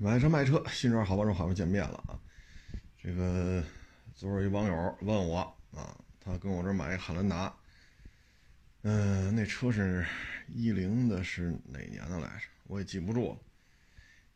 [0.00, 2.14] 买车卖车，新车好帮手，好久见面了啊！
[3.02, 3.60] 这个
[4.14, 5.40] 昨儿一网友问我
[5.74, 7.52] 啊，他跟我这买一汉兰达，
[8.82, 10.06] 嗯，那车是
[10.46, 12.44] 一零的，是哪年的来着？
[12.68, 13.38] 我也记不住了。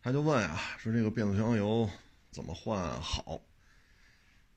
[0.03, 1.89] 他就问啊，说这个变速箱油
[2.33, 3.41] 怎么换好？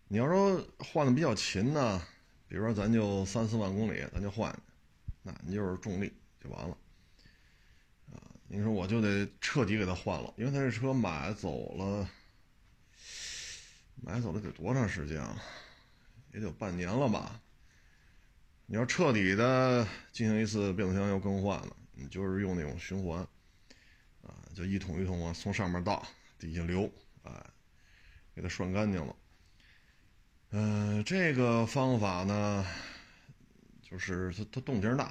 [0.07, 2.01] 你要说换的比较勤呢，
[2.47, 4.51] 比如说咱就三四万公里，咱就换，
[5.21, 6.11] 那你就是重力
[6.43, 6.75] 就完了。
[8.47, 12.07] 你说我就得彻底给他换了，因为他这车买走了，
[13.95, 15.41] 买走了得多长时间啊？
[16.31, 17.41] 也得半年了吧。
[18.67, 23.19] 你要彻底的进行一次变速箱油更换了，你就是用那种循环，
[24.21, 26.05] 啊，就一桶一桶往从上面倒，
[26.37, 26.89] 底下流，
[27.23, 27.31] 哎，
[28.35, 29.15] 给它涮干净了。
[30.51, 32.65] 嗯，这个方法呢，
[33.81, 35.05] 就是它它动静大，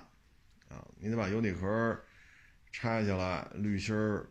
[0.69, 2.01] 啊，你得把油底壳。
[2.77, 4.29] 拆下来滤芯儿，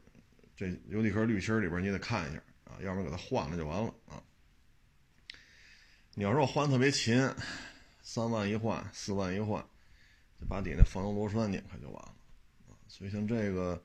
[0.54, 4.22] 这油底壳滤芯儿里边你得看一下啊，要不然给它换了就完了啊。
[6.14, 7.34] 你要说换特别勤，
[8.02, 9.66] 三万一换，四万一换，
[10.42, 12.16] 就把底下那防油螺栓拧开就完了
[12.68, 12.76] 啊。
[12.90, 13.82] 所以像这个，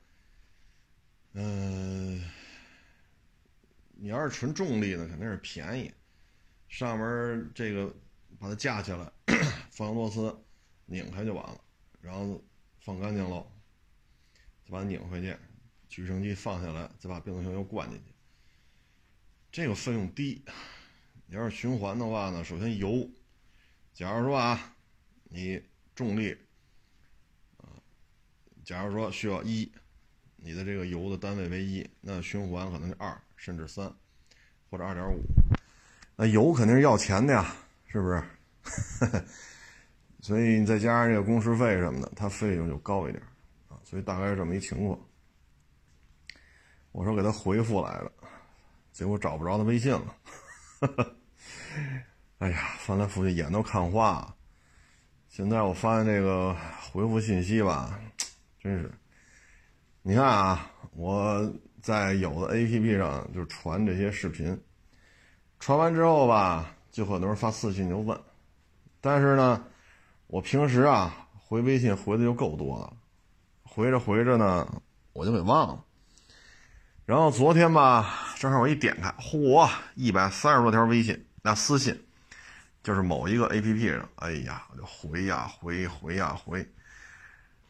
[1.35, 2.29] 嗯，
[3.93, 5.95] 你要是纯重力的肯定是便宜，
[6.69, 7.95] 上面这个
[8.41, 9.09] 把它架起来，
[9.71, 10.37] 防油螺丝
[10.87, 11.61] 拧开就完了，
[12.01, 12.45] 然后
[12.81, 13.49] 放干净喽。
[14.71, 15.37] 把它拧回去，
[15.89, 18.05] 举升机放下来，再把变速箱油灌进去。
[19.51, 20.43] 这个费用低。
[21.27, 23.07] 你要是循环的话呢，首先油，
[23.93, 24.75] 假如说啊，
[25.25, 25.63] 你
[25.95, 26.35] 重力，
[27.59, 27.69] 啊，
[28.65, 29.71] 假如说需要一，
[30.37, 33.93] 你的这个油的单位为一，那循环可能是二甚至三，
[34.71, 35.21] 或者二点五。
[36.17, 37.55] 那油肯定是要钱的呀，
[37.87, 38.23] 是不是？
[40.21, 43.23] 所以你再加上这个工时费什么的，它费用就高一点。
[43.89, 45.01] 所以大概是这么一情况。
[46.93, 48.13] 我说给他回复来了，
[48.93, 50.15] 结果找不着他微信了。
[52.37, 54.37] 哎呀，翻来覆去眼都看花。
[55.27, 56.55] 现在我发现这个
[56.93, 57.99] 回复信息吧，
[58.61, 58.93] 真是。
[60.03, 61.51] 你看啊，我
[61.81, 64.63] 在有的 APP 上就传这些视频，
[65.59, 68.21] 传完之后吧，就很多人发私信就问。
[69.01, 69.65] 但是呢，
[70.27, 72.95] 我平时啊回微信回的就够多了。
[73.79, 75.85] 回着回着呢，我就给忘了。
[77.07, 82.05] 然后昨天吧，正好我一点开，嚯，一百三十多条微信，那私信，
[82.83, 86.69] 就是某一个 A P P 上，哎呀，我就回呀回，回呀回，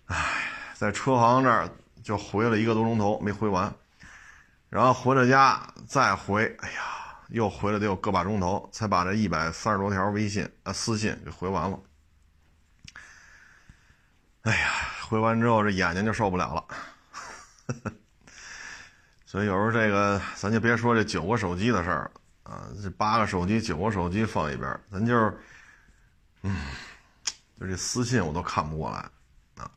[0.07, 1.69] 哎，在车行这儿
[2.03, 3.71] 就回了一个多钟头没回完，
[4.71, 11.79] 然后回到家再回，哎呀，又回了得有个把钟头，才把这一百三十多条微信啊私信给回完了。
[14.45, 14.71] 哎呀！
[15.09, 16.65] 回完之后，这眼睛就受不了了，
[19.25, 22.11] 所以有时候这个咱就别说这九个手机的事儿
[22.43, 25.39] 啊，这八个手机、九个手机放一边，咱就是，
[26.43, 26.57] 嗯，
[27.59, 28.99] 就这私信我都看不过来
[29.57, 29.71] 啊，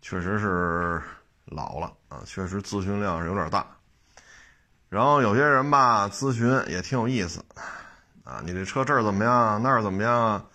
[0.00, 1.02] 确实是
[1.46, 3.66] 老了啊，确实咨询量是有点大。
[4.88, 7.44] 然后有些人吧，咨询也挺有意思
[8.22, 10.48] 啊，你这车这儿怎么样，那儿怎么样？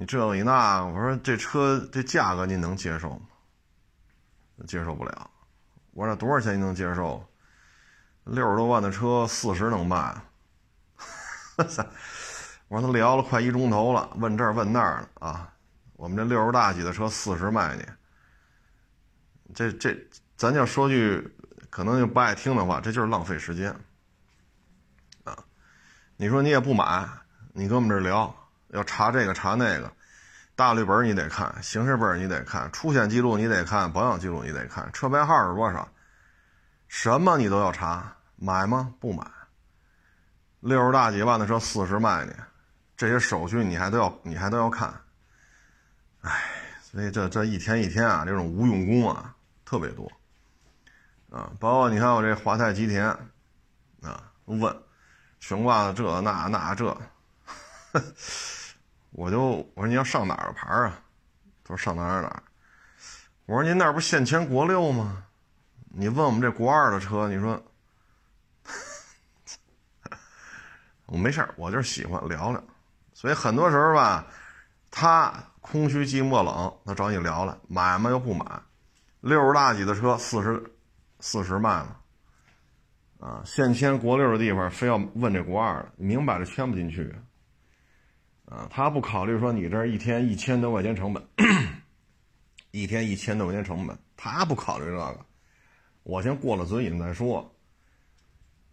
[0.00, 3.26] 你这个你那，我说这车这价格您能接受吗？
[4.64, 5.30] 接受不了。
[5.90, 7.28] 我说多少钱您能接受？
[8.22, 10.14] 六十多万的车四十能卖？
[12.68, 15.52] 我说他聊了快一钟头了，问这儿问那儿的啊。
[15.94, 17.84] 我们这六十大几的车四十卖你，
[19.52, 19.98] 这这
[20.36, 21.36] 咱就说句
[21.70, 23.74] 可能就不爱听的话，这就是浪费时间
[25.24, 25.36] 啊。
[26.16, 27.08] 你说你也不买，
[27.52, 28.32] 你跟我们这聊。
[28.68, 29.92] 要查这个查那个，
[30.54, 35.88] 大绿本你得看，行驶本你得看，出险记录你得看，保养记录你得看，车牌号是多少，
[36.88, 38.14] 什么你都要查。
[38.40, 38.94] 买吗？
[39.00, 39.26] 不买。
[40.60, 42.32] 六十大几万的车四十卖你，
[42.96, 44.94] 这些手续你还都要你还都要看。
[46.20, 46.40] 哎，
[46.80, 50.08] 所以这这一天一天啊，这种无用功啊特别多
[51.30, 51.50] 啊。
[51.58, 53.08] 包括你看我这华泰吉田
[54.02, 54.76] 啊，问
[55.40, 56.96] 悬挂的这那那这。
[59.12, 61.00] 我就我说你要上哪儿牌啊？
[61.64, 62.42] 他说上哪儿哪儿。
[63.46, 65.24] 我说您那儿不现签国六吗？
[65.90, 67.60] 你问我们这国二的车，你说
[71.06, 72.62] 我没事儿，我就是喜欢聊聊。
[73.14, 74.26] 所以很多时候吧，
[74.90, 78.44] 他空虚寂寞冷，他找你聊了，买嘛又不买。
[79.20, 80.62] 六十大几的车，四十
[81.18, 82.00] 四十卖了，
[83.18, 87.12] 啊，现签国六的地方非要问这国二的，明摆着签不进去。
[88.50, 91.22] 啊，他不考虑说你这一天一千多块钱成本，
[92.70, 95.26] 一天一千多块钱成本，他不考虑这个，
[96.02, 97.54] 我先过了嘴瘾再说，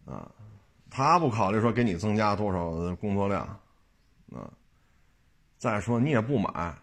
[0.06, 0.32] 啊，
[0.90, 3.46] 他不考虑说给你增加多少工作量，
[4.32, 4.50] 啊，
[5.58, 6.74] 再说你也不买，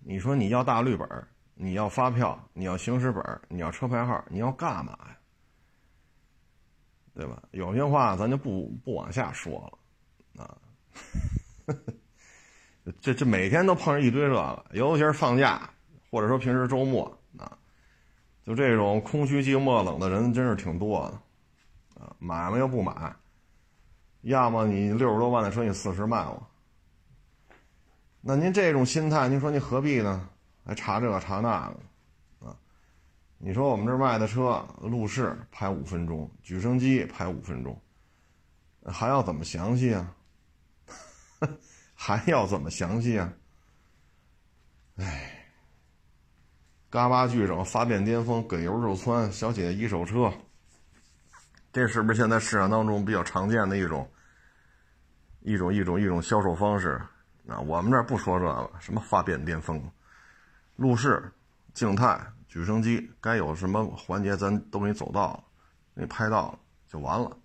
[0.00, 1.08] 你说你要大绿本，
[1.54, 5.16] 你要发票，你要行驶本，你要车牌号，你要干嘛呀？
[7.14, 7.40] 对吧？
[7.52, 9.72] 有些话咱就不不往下说
[10.34, 10.56] 了，啊，
[11.66, 11.94] 呵呵
[13.00, 15.68] 这这每天都碰上一堆这个，尤其是放假
[16.10, 17.04] 或者说平时周末
[17.38, 17.56] 啊，
[18.44, 23.14] 就这种空虚寂寞冷的人真是挺多的，啊，买卖又不买，
[24.22, 26.46] 要么你六十多万的车你四十卖我，
[28.20, 30.28] 那您这种心态，您说你何必呢？
[30.64, 32.46] 还查这个查那个？
[32.46, 32.56] 啊
[33.42, 37.80] 你说我们这卖的车，路试排五分钟，举升机排五分钟，
[38.84, 40.14] 还要怎么详细啊？
[42.02, 43.30] 还要怎么详细啊？
[44.96, 45.52] 哎，
[46.88, 50.32] 嘎巴巨整，发变巅峰，给油肉窜，小姐姐一手车，
[51.70, 54.10] 这是不是现在市场当中比较常见的一种
[55.40, 56.98] 一种一种一种销售方式？
[57.46, 59.78] 啊，我们这不说这个，什么发变巅峰，
[60.76, 61.30] 路试
[61.74, 62.18] 静态。
[62.48, 65.44] 举升机该有什么环节，咱都给你走到了，
[65.94, 66.58] 给你拍到
[66.88, 67.36] 就完了。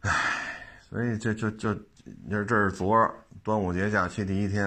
[0.00, 0.10] 唉，
[0.80, 1.74] 所以这就就
[2.24, 4.66] 你说这是昨儿端午节假期第一天，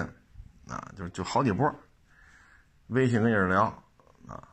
[0.68, 1.74] 啊，就就好几波，
[2.88, 3.64] 微信跟人聊，
[4.26, 4.48] 啊，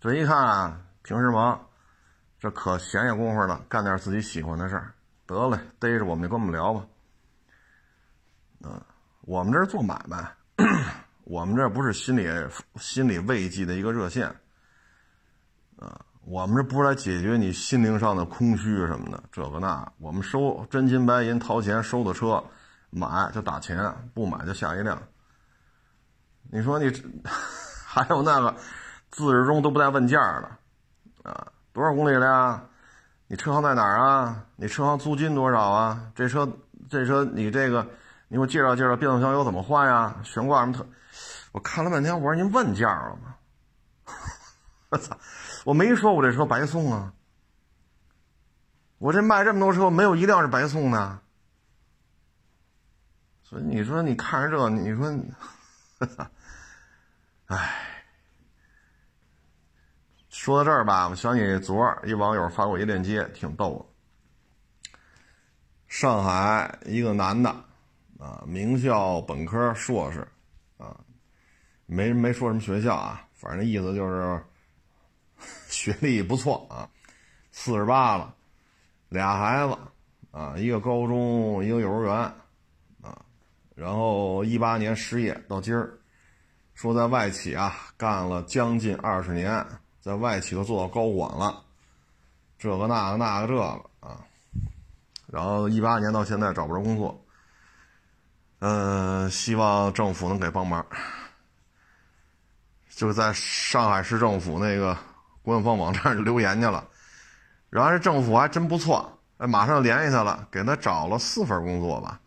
[0.00, 1.60] 这一看啊平时忙，
[2.38, 4.94] 这可闲下功夫了，干点自己喜欢的事儿，
[5.26, 6.86] 得嘞，逮着我们就跟我们聊吧。
[8.62, 8.80] 嗯，
[9.22, 10.34] 我们这是做买卖。
[11.24, 12.26] 我们这不是心理
[12.76, 14.26] 心理慰藉的一个热线，
[15.78, 22.40] 啊，我们这不是来解决你心灵上的空虚什么的，这个那，我们收真金白银掏钱收的车，
[22.90, 24.96] 买就打钱，不买就下一辆。
[26.52, 26.88] 你说你
[27.84, 28.54] 还有那个
[29.10, 32.62] 自始终都不带问价的，啊，多少公里了呀？
[33.26, 34.44] 你车行在哪儿啊？
[34.54, 36.00] 你车行租金多少啊？
[36.14, 36.48] 这车
[36.88, 37.84] 这车你这个，
[38.28, 40.14] 你给我介绍介绍变速箱油怎么换呀？
[40.22, 40.86] 悬挂什么特？
[41.50, 43.34] 我看了半天，我说您问价了吗？
[44.90, 45.18] 我操！
[45.64, 47.12] 我没说我这车白送啊！
[48.98, 51.20] 我这卖这么多车，没有一辆是白送的。
[53.42, 55.20] 所以你说你看着这，你说，
[57.46, 58.04] 哎，
[60.28, 64.92] 说到这儿吧，我想起昨儿一网友发过一链接，挺逗的。
[65.88, 67.50] 上海一个男的，
[68.18, 70.20] 啊，名校本科硕士。
[70.78, 70.96] 啊
[71.86, 74.40] 没没说什么学校啊，反正意思就是
[75.68, 76.88] 学历不错啊，
[77.52, 78.34] 四十八了，
[79.08, 79.78] 俩孩子
[80.30, 82.14] 啊，一个高中，一个幼儿园
[83.02, 83.18] 啊，
[83.74, 85.98] 然后一八年失业到今儿，
[86.74, 89.66] 说在外企啊干了将近二十年，
[90.00, 91.62] 在外企都做到高管了，
[92.58, 93.62] 这个那个那个这个
[94.00, 94.24] 啊，
[95.26, 97.24] 然后一八年到现在找不着工作，
[98.60, 100.84] 嗯，希望政府能给帮忙。
[102.88, 104.94] 就在上海市政府那个
[105.42, 106.88] 官方网站就留言去了，
[107.70, 112.20] 然后这政府还真不错，哎，马上联系他了，给他找了四份工作吧，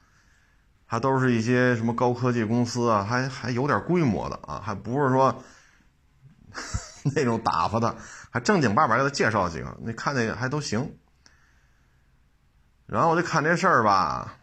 [0.85, 5.43] 还都是一些什么高科技公司啊，还还有点规模的啊，还不是说
[7.15, 7.95] 那种打发的，
[8.31, 10.97] 还正经八百给他介绍几个，你看那个还都行。
[12.85, 14.35] 然后我就看这事儿吧，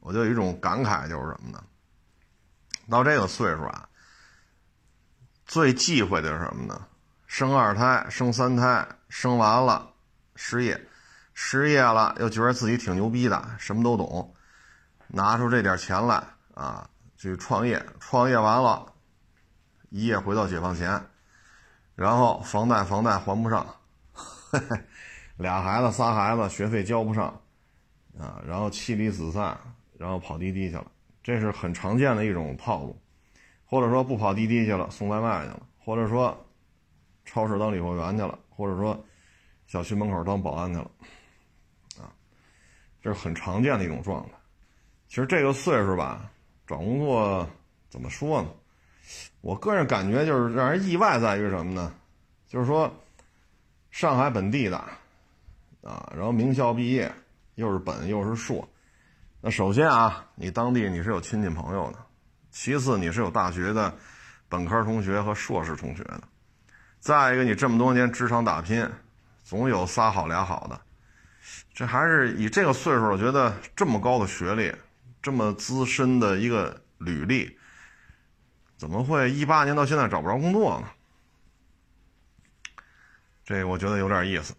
[0.00, 1.62] 我就有一种感慨，就是什么呢？
[2.88, 3.88] 到这个岁数啊。
[5.46, 6.86] 最忌讳的是什么呢？
[7.36, 9.90] 生二胎、生三胎，生完了
[10.36, 10.80] 失业，
[11.32, 14.32] 失业了又觉得自己挺牛逼的，什么都懂，
[15.08, 16.22] 拿出这点钱来
[16.54, 18.86] 啊，去创业，创业完了，
[19.90, 21.04] 一夜回到解放前，
[21.96, 23.66] 然后房贷房贷还不上，
[25.36, 27.24] 俩孩子仨孩子学费交不上，
[28.16, 29.58] 啊，然后妻离子散，
[29.98, 30.86] 然后跑滴滴去了，
[31.20, 32.96] 这是很常见的一种套路。
[33.64, 36.43] 或者说不跑滴滴去了，送外卖去了；或者说
[37.24, 39.04] 超市当理货员去了；或者说
[39.66, 40.90] 小区门口当保安去了，
[42.00, 42.12] 啊，
[43.02, 44.32] 这是很常见的一种状态。
[45.08, 46.30] 其实这个岁数吧，
[46.66, 47.48] 找工作
[47.88, 48.48] 怎么说呢？
[49.42, 51.94] 我个人感觉就是让人意外在于什么呢？
[52.46, 52.90] 就是说
[53.90, 54.76] 上海本地的
[55.82, 57.12] 啊，然后名校毕业，
[57.56, 58.66] 又是本又是硕。
[59.40, 61.98] 那首先啊，你当地你是有亲戚朋友的。
[62.50, 63.94] 其次，你是有大学的
[64.48, 66.20] 本科同学和硕士同学的；
[67.04, 68.90] 再一个，你这么多年职场打拼，
[69.42, 70.80] 总有仨好俩好的。
[71.74, 74.74] 这还是以这个岁数，我觉得这么高的学历，
[75.20, 77.58] 这么资深的一个履历，
[78.78, 80.88] 怎么会一八年到现在找不着工作呢？
[83.44, 84.54] 这我觉得有点意思。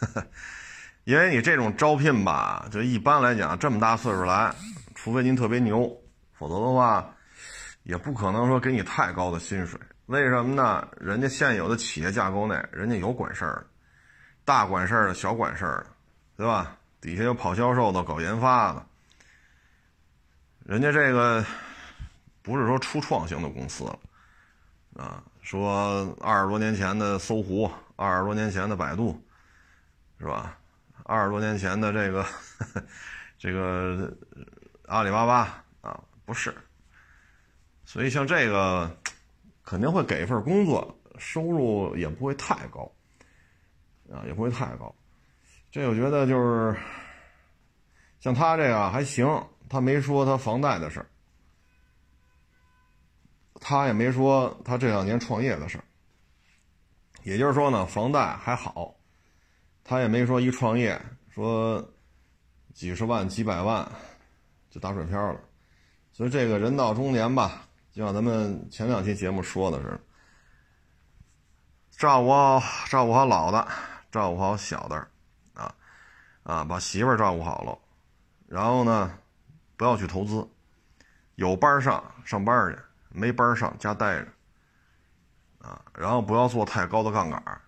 [1.04, 4.54] 因为你这种招聘吧，就一般来讲，这么大岁数来，
[4.94, 5.94] 除非您特别牛，
[6.32, 7.14] 否则的话，
[7.82, 9.78] 也不可能说给你太高的薪水。
[10.12, 10.86] 为什么呢？
[11.00, 13.66] 人家现有的企业架构内，人家有管事儿的，
[14.44, 15.86] 大管事儿的，小管事儿的，
[16.36, 16.76] 对吧？
[17.00, 18.86] 底下有跑销售的，搞研发的，
[20.66, 21.42] 人家这个
[22.42, 23.98] 不是说初创型的公司了，
[24.96, 29.18] 啊，说二十多年前的搜狐，二十多年前的百度，
[30.20, 30.58] 是吧？
[31.04, 32.26] 二十多年前的这个
[33.38, 34.14] 这个
[34.88, 36.54] 阿里巴巴啊，不是，
[37.86, 38.94] 所以像这个
[39.64, 42.90] 肯定会给一份工作，收入也不会太高，
[44.10, 44.94] 啊，也不会太高。
[45.70, 46.76] 这我觉得就是
[48.20, 49.26] 像他这个还行，
[49.68, 51.06] 他没说他房贷的事儿，
[53.54, 55.84] 他也没说他这两年创业的事儿，
[57.22, 58.94] 也就是说呢，房贷还好。
[59.84, 61.84] 他也没说一创业说
[62.72, 63.90] 几十万几百万
[64.70, 65.40] 就打水漂了，
[66.12, 70.00] 所以这个人到中年吧，就像咱们前两期节目说的是，
[71.90, 73.68] 照顾好照顾好老的，
[74.10, 74.96] 照顾好小的，
[75.52, 75.74] 啊
[76.42, 77.78] 啊，把媳妇照顾好了，
[78.46, 79.18] 然后呢，
[79.76, 80.48] 不要去投资，
[81.34, 82.78] 有班上上班去，
[83.10, 84.28] 没班上家待着，
[85.58, 87.60] 啊，然后不要做太高的杠杆。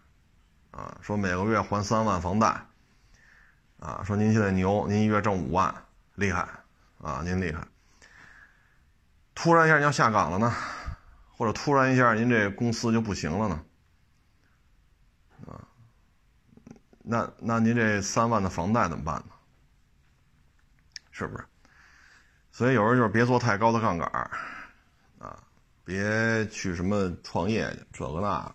[0.71, 2.49] 啊，说每个月还三万房贷，
[3.79, 5.73] 啊，说您现在牛，您一月挣五万，
[6.15, 6.49] 厉害，
[7.01, 7.61] 啊，您厉害。
[9.35, 10.55] 突然一下你要下岗了呢，
[11.37, 13.65] 或者突然一下您这公司就不行了呢，
[15.47, 15.61] 啊，
[17.03, 19.27] 那那您这三万的房贷怎么办呢？
[21.11, 21.45] 是不是？
[22.51, 24.09] 所以有人就是别做太高的杠杆
[25.19, 25.43] 啊，
[25.85, 28.55] 别去什么创业，这个那。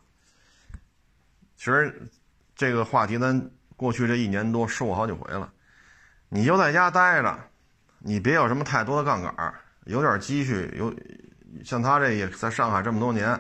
[1.58, 2.10] 其实，
[2.56, 5.52] 这个话题咱过去这一年多说过好几回了。
[6.30, 7.38] 你就在家待着，
[7.98, 9.54] 你别有什么太多的杠杆
[9.90, 10.96] 有点积蓄，有
[11.64, 13.40] 像他这也在上海这么多年，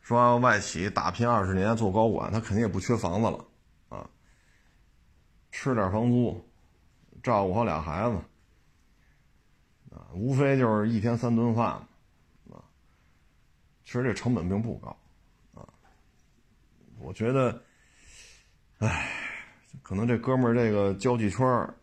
[0.00, 3.44] 说外企打拼二十年做高管，他肯定也不缺房子了
[3.88, 4.10] 啊。
[5.52, 6.44] 吃点房租，
[7.22, 8.16] 照顾好俩孩子
[9.94, 11.66] 啊，无非就是一天三顿饭
[12.50, 12.58] 啊。
[13.84, 14.88] 其实这成本并不高。
[15.54, 15.62] 啊
[16.98, 17.62] 我觉得，
[18.78, 19.08] 唉，
[19.82, 21.74] 可能这哥们儿这个交际圈儿，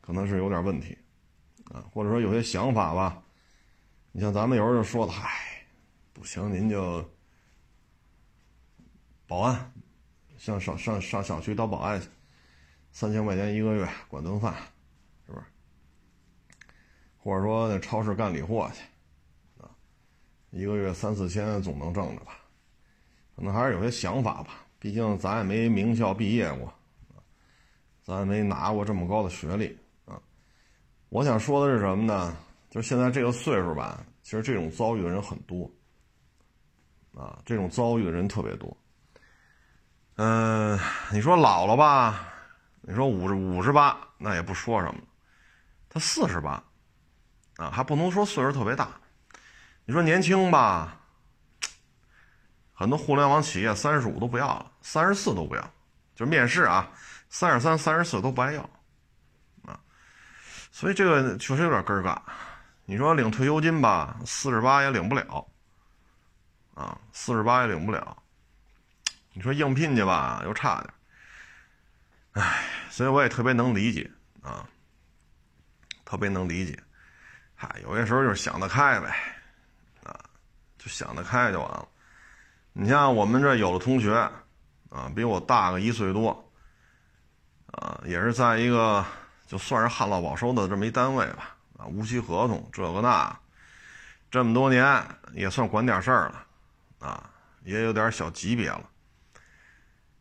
[0.00, 0.96] 可能是有点问题，
[1.92, 3.22] 或者说有些想法吧。
[4.12, 5.66] 你像咱们有时候就说了，嗨，
[6.12, 7.04] 不行，您就
[9.26, 9.72] 保安，
[10.36, 12.08] 像上上上小区当保安去，
[12.92, 14.54] 三千块钱一个月管顿饭，
[15.26, 15.44] 是不是？
[17.18, 19.68] 或者说那超市干理货去，啊，
[20.50, 22.38] 一个月三四千总能挣着吧？
[23.34, 26.72] 可能还是有些想法吧，毕竟咱也没名校毕业过，
[28.04, 29.76] 咱也没拿过这么高的学历。
[31.14, 32.36] 我想说的是什么呢？
[32.68, 35.70] 就现在这个岁数吧，其实这种遭遇的人很多，
[37.14, 38.76] 啊，这种遭遇的人特别多。
[40.16, 40.76] 嗯，
[41.12, 42.28] 你说老了吧？
[42.80, 45.00] 你说五十五十八，那也不说什么，
[45.88, 46.60] 他四十八，
[47.58, 48.88] 啊，还不能说岁数特别大。
[49.84, 51.00] 你说年轻吧？
[52.72, 55.70] 很多互联网企业三十五都不要了，三十四都不要，
[56.16, 56.90] 就面试啊，
[57.28, 58.68] 三十三、三十四都不爱要，
[60.74, 62.18] 所以这个确实有点根儿尬。
[62.84, 65.46] 你说领退休金吧，四十八也领不了，
[66.74, 68.20] 啊，四十八也领不了。
[69.32, 74.10] 你说应聘去吧，又差点，唉，所以我也特别能理解
[74.42, 74.68] 啊，
[76.04, 76.76] 特别能理解。
[77.54, 79.16] 嗨，有些时候就是想得开呗，
[80.02, 80.18] 啊，
[80.76, 81.86] 就想得开就完了。
[82.72, 84.12] 你像我们这有的同学，
[84.90, 86.52] 啊，比我大个一岁多，
[87.66, 89.06] 啊，也是在一个
[89.46, 93.38] 就算是旱涝保收的这么一单位吧，啊，无期合同这个那，
[94.30, 97.30] 这么多年也算管点事儿了，啊，
[97.62, 98.82] 也有点小级别了。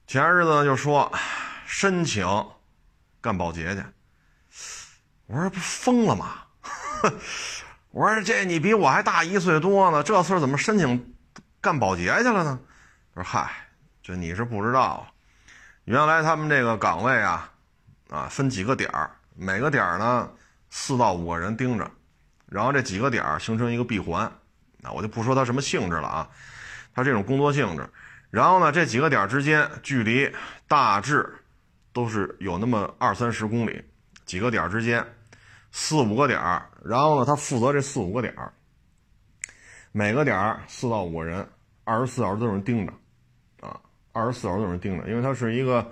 [0.06, 1.12] 前日子就说
[1.65, 2.27] 申请
[3.22, 3.84] 干保洁去，
[5.27, 6.44] 我说不疯了吗？
[7.92, 11.13] 我说这你比我还大一岁多呢，这岁怎么申请？
[11.62, 12.60] 干保洁去了呢，
[13.13, 13.50] 我说嗨，
[14.01, 15.08] 这你是不知道，
[15.86, 17.52] 原来他们这个岗位啊，
[18.13, 20.29] 啊分几个点儿，每个点儿呢
[20.70, 21.91] 四到五个人盯着，
[22.46, 24.32] 然后这几个点儿形成一个闭环，
[24.77, 26.29] 那我就不说它什么性质了啊，
[26.93, 27.89] 它这种工作性质，
[28.29, 30.32] 然后呢这几个点儿之间距离
[30.67, 31.27] 大致
[31.91, 33.84] 都是有那么二三十公里，
[34.25, 35.03] 几个点儿之间
[35.72, 38.53] 四五个点儿，然后呢他负责这四五个点儿。
[39.91, 41.48] 每个点儿四到五个人，
[41.84, 42.93] 二十四小时都有人盯着，
[43.62, 43.79] 啊，
[44.12, 45.91] 二十四小时都有人盯着，因为它是一个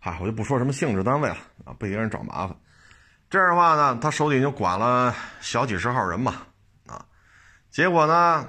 [0.00, 2.56] 嗨，我就不说什么性质单位了啊，不给人找麻烦。
[3.28, 6.46] 这样的话呢，他手底就管了小几十号人嘛，
[6.86, 7.04] 啊，
[7.70, 8.48] 结果呢，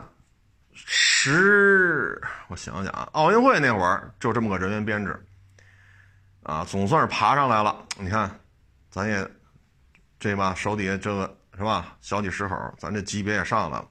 [0.74, 5.20] 十我想想啊，奥运会那会儿就这么个人员编制，
[6.44, 7.84] 啊，总算是爬上来了。
[7.98, 8.40] 你看，
[8.90, 9.30] 咱也
[10.20, 13.88] 这吧，手底下这个是吧，小几十口，咱这级别也上来了。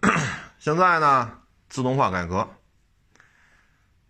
[0.58, 1.38] 现在呢，
[1.68, 2.48] 自动化改革，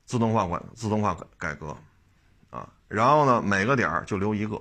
[0.04, 1.76] 自动化管自动化改改革，
[2.92, 4.60] 然后呢，每个点儿就留一个。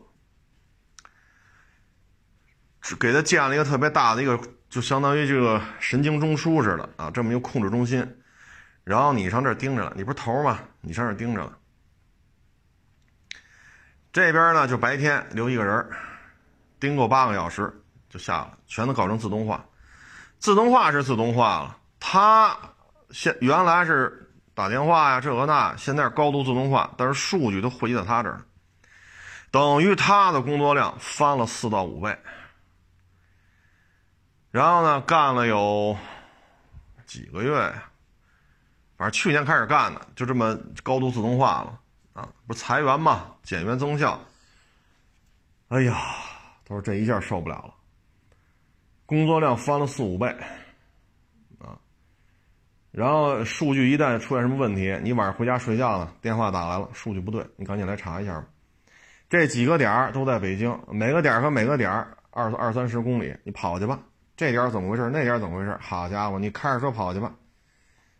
[2.98, 8.18] 给他建了一个特别大的一个，就相当于这个神经中枢似的啊，这么一个控制中心。
[8.84, 10.60] 然后你上这儿盯着了，你不是头吗？
[10.80, 11.58] 你上这儿盯着了。
[14.14, 15.90] 这边呢，就白天留一个人，
[16.80, 17.72] 盯够八个小时
[18.10, 19.64] 就下了，全都搞成自动化。
[20.40, 22.58] 自动化是自动化了，它
[23.12, 24.21] 现原来是
[24.62, 28.46] 打电话呀这个那，现在是高度自动化，但是数据都汇集在他这儿，
[29.50, 32.16] 等于他的工作量翻了四到五倍。
[34.52, 35.98] 然后呢，干了有
[37.08, 37.90] 几个月呀？
[38.98, 41.80] 反正去年开始干的，就这么高度自动化了
[42.14, 42.30] 啊！
[42.46, 44.22] 不是裁员嘛，减员增效。
[45.70, 46.00] 哎呀，
[46.66, 47.74] 他说这一下受不了了，
[49.08, 50.32] 工作量翻了四五倍！
[52.92, 58.46] 然后数据一旦出现什么问题，你晚上回家睡觉呢，电话打来了，数据不对，你赶紧来查一下吧。
[59.30, 63.98] 这几个点儿都在北京，每个点儿和每个点儿二二三十公里，你跑去吧。
[64.36, 65.10] 这点怎么回事？
[65.10, 65.78] 那点怎么回事？
[65.80, 67.34] 好家伙，你开着车跑去吧。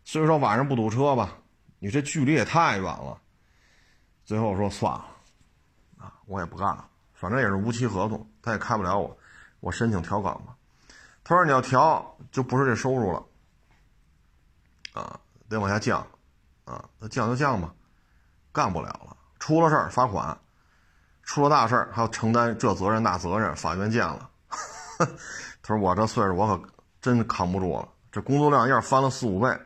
[0.04, 1.36] 虽说晚上不堵车吧？
[1.78, 3.18] 你这距离也太远了。
[4.24, 5.04] 最后说算了，
[5.98, 9.14] 啊，我也不干了，反正也是无期合同，他也开不了我，
[9.60, 10.54] 我申请调岗吧。
[11.24, 13.22] 他说你要调，就不是这收入了，
[14.92, 15.18] 啊，
[15.48, 16.06] 得往下降，
[16.64, 17.72] 啊，那降就降吧，
[18.52, 20.38] 干不了了，出了事儿罚款，
[21.22, 24.28] 出了大事儿还要承担这责任那责任，法院见了。
[25.62, 26.62] 他说：“我这岁数，我可
[27.00, 27.88] 真扛不住了。
[28.10, 29.58] 这工作量一下翻了四五倍，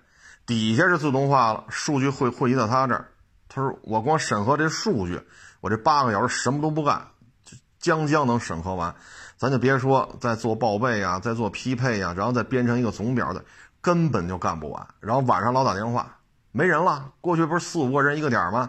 [0.46, 3.08] 底下是自动化了，数据汇汇集到他这儿。
[3.48, 5.20] 他说我光审核这数据，
[5.60, 7.08] 我这八个小时什么都不干，
[7.44, 8.94] 就将将能审核完。
[9.36, 13.44] 咱就别说再做报备呀，再做匹配呀，然后再编成一个总表的，
[13.86, 14.88] 根本就干不完。
[14.98, 16.18] 然后晚上老打电话，
[16.50, 17.12] 没人了。
[17.20, 18.68] 过去不是四五个人一个点吗？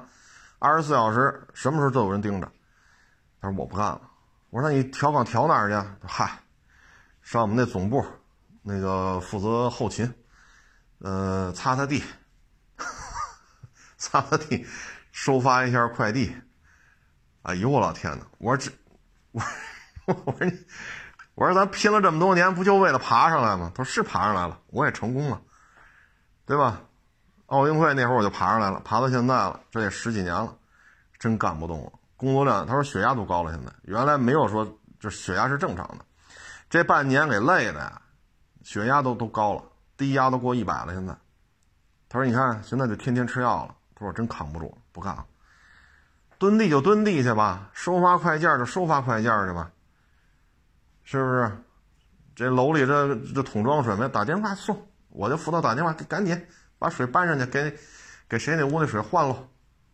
[0.60, 2.47] 二十四小时，什么时候都有人盯着。
[3.41, 3.99] 他说我不干了。
[4.51, 5.89] 我说那你调岗调哪儿去？
[6.08, 6.38] 嗨。”
[7.23, 8.06] 上我们那总部，
[8.62, 10.13] 那个负责后勤，
[10.99, 12.03] 呃，擦擦地，
[13.97, 14.67] 擦擦地，
[15.12, 16.38] 收发一下快递。
[17.41, 18.25] 哎呦我老天呐！
[18.38, 18.71] 我说这，
[19.32, 19.41] 我
[20.25, 20.65] 我说你，
[21.38, 23.71] 我说咱拼了这么多年，不就为了爬上来吗？
[23.76, 25.39] 他说是爬上来了，我也成功了，
[26.47, 26.82] 对吧？
[27.45, 30.52] 奥运会那会儿我就爬上来了，爬到现在了，这也十几年了，
[31.19, 31.91] 真干不动了。
[32.15, 34.67] 工作量，他说血压都高了，现在原来没有说，
[35.00, 36.04] 这血压是正常的。
[36.71, 38.02] 这半年给累的呀，
[38.63, 39.62] 血压都都高了，
[39.95, 40.93] 低压都过一百了。
[40.95, 41.15] 现在，
[42.10, 45.23] 他说：“你看，现在就天天吃药了。”他说：“我真扛不住，不干了。
[46.39, 49.69] 蹲地就蹲地去吧，收发快件就收发快件去吧，
[51.10, 51.63] 是不是？
[52.36, 54.10] 这楼里这这桶装水没？
[54.10, 56.46] 打电话送，我就负责打电话，赶紧
[56.78, 57.74] 把水搬上去，给
[58.28, 59.48] 给谁那屋那水换了。”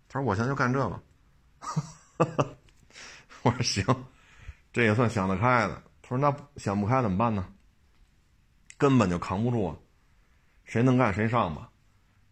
[0.09, 0.99] 他说：“我现在就干这个。
[3.43, 3.85] ”我说：“行，
[4.71, 7.45] 这也算想得开的。”他说那想不开怎么办呢？
[8.79, 9.77] 根本就扛不住啊！
[10.63, 11.69] 谁能干谁上吧。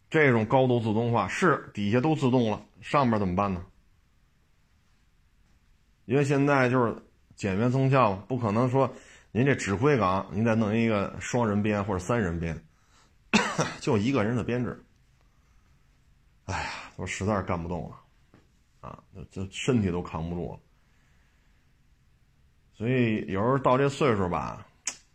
[0.09, 3.63] 这种高度自动化是底下都自动了，上面怎么办呢？
[6.05, 6.95] 因为现在就是
[7.41, 8.93] 减员增效，不可能说
[9.31, 12.63] 您这指挥岗您再弄一个双人编或者三人编，
[13.79, 14.79] 就一个人的编制。
[16.45, 17.95] 哎呀，我实在是干不动了，
[18.81, 20.59] 啊，这身体都扛不住了。
[22.75, 24.63] 所以有时候到这岁数吧，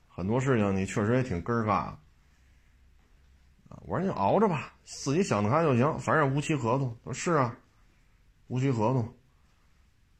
[0.09, 2.01] 很多事情你确实也挺根儿尬啊。
[3.83, 6.99] 我说你熬着吧，自己想得开就行，反正无期合同。
[7.05, 7.57] 说是啊，
[8.49, 9.15] 无期合同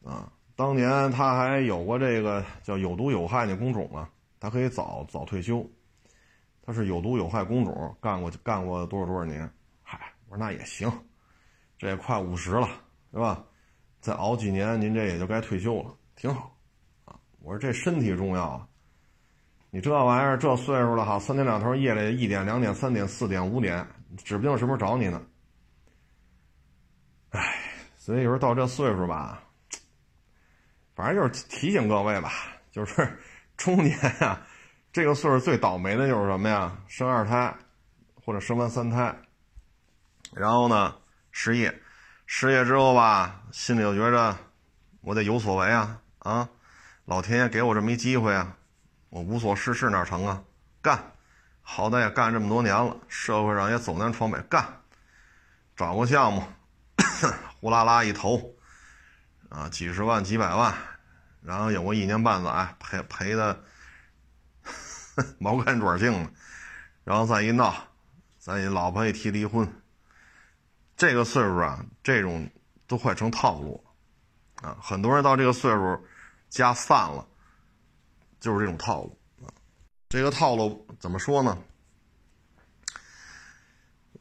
[0.05, 0.33] 啊。
[0.57, 5.65] 当年他还有过这个叫有毒有害那工种啊，他可以早早退休。
[6.63, 9.49] 他是有毒有害工种，干过干过多少多少年。
[9.83, 10.91] 嗨，我说那也行，
[11.79, 12.69] 这也快五十了，
[13.13, 13.45] 是吧？
[14.01, 16.57] 再熬几年，您这也就该退休了，挺好
[17.05, 17.15] 啊。
[17.41, 18.67] 我说这身体重要啊！
[19.71, 25.23] 你这玩意儿这岁数了哈，三天两头夜里一点、两点、三点、四点、五点，指不定什么时候找你呢。
[27.31, 27.55] 唉，
[27.97, 29.43] 所以有时候到这岁数吧，
[30.97, 32.33] 反正就是提醒各位吧，
[32.73, 33.19] 就是
[33.57, 34.41] 中年啊，
[34.93, 36.77] 这个岁数最倒霉的就是什么呀？
[36.89, 37.55] 生二胎，
[38.25, 39.15] 或者生完三胎，
[40.33, 40.97] 然后呢
[41.31, 41.83] 失业，
[42.25, 44.35] 失业之后吧，心里就觉着
[45.03, 46.49] 我得有所为啊啊！
[47.05, 48.57] 老天爷给我这么一机会啊，
[49.11, 50.43] 我无所事事哪成啊？
[50.81, 51.13] 干，
[51.61, 54.67] 好歹也干这么多年了，社会上也走南闯北干，
[55.77, 56.43] 找个项目，
[57.61, 58.56] 呼啦啦一投，
[59.49, 60.75] 啊，几十万几百万，
[61.41, 63.63] 然后有个一年半载赔赔的
[65.39, 66.31] 毛干爪净的，
[67.05, 67.75] 然后再一闹，
[68.39, 69.67] 咱一老婆一提离婚。
[70.97, 72.51] 这个岁数啊，这种
[72.87, 73.85] 都快成套路
[74.63, 76.07] 了，啊，很多人到这个岁数，
[76.49, 77.27] 家散了，
[78.41, 79.53] 就是这种套路啊。
[80.09, 81.59] 这个套路怎么说呢？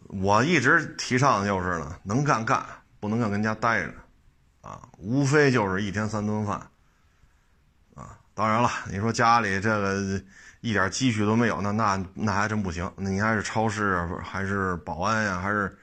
[0.09, 2.65] 我一直提倡的就是呢，能干干，
[2.99, 3.93] 不能干跟家待着，
[4.65, 6.57] 啊，无非就是一天三顿饭，
[7.93, 10.21] 啊，当然了，你说家里这个
[10.61, 15.77] 一点积蓄都没有，那那那还真不行，你还是超市还是保安呀，还是。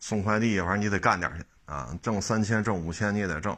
[0.00, 3.54] 送快递，反正你得干点去啊，挣三千挣五千你也得挣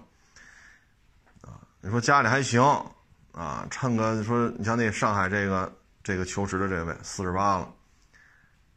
[1.41, 1.59] 啊。
[1.81, 2.63] 你说家里还行
[3.33, 7.69] 啊，趁个说你像那上海这个这个求职的这位四十八了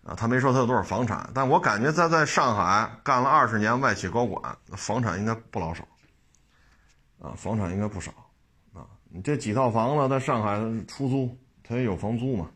[0.04, 5.88] 啊，他没说他有多少房产，但我感觉他在上海干了二十年外企高管，房产应该不老少
[7.20, 8.12] 啊，房产应该不少
[8.74, 8.88] 啊。
[9.10, 12.50] 你这几套房子在上海出租，他也有房租嘛，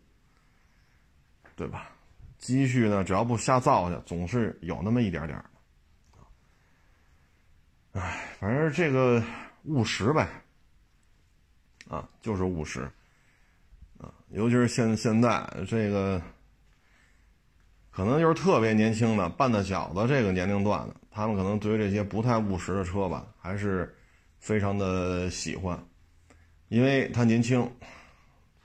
[1.55, 1.89] 对吧？
[2.37, 5.37] 积蓄呢，只要不瞎造去，总是有那么一点点
[7.93, 8.01] 的。
[8.01, 9.23] 哎，反正这个
[9.63, 10.27] 务实呗，
[11.87, 12.81] 啊，就是务实，
[13.97, 16.21] 啊，尤其是现现在这个，
[17.91, 23.95] 可能就是特别年轻的半大小的这个年龄段的，他们可能对于这些不太务实的车吧，还是
[24.43, 25.81] 非常的喜欢，
[26.67, 27.61] 因为他年轻，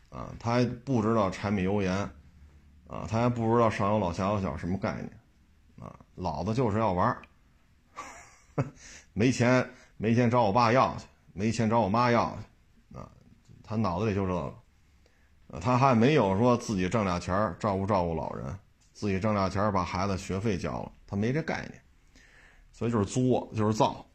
[0.09, 1.97] 啊，他还不知道柴米油盐。
[2.89, 5.11] 啊，他还不知道上有老下有小什么概念，
[5.79, 7.15] 啊，老子就是要玩
[9.13, 12.35] 没钱没钱找我爸要去，没钱找我妈要
[12.91, 13.07] 去，啊，
[13.63, 14.33] 他脑子里就这
[15.53, 18.59] 个，他还没有说自己挣俩钱照顾照顾老人，
[18.95, 21.79] 自己挣俩钱把孩子学费交了，他没这概念，
[22.73, 24.08] 所以就是作就是造，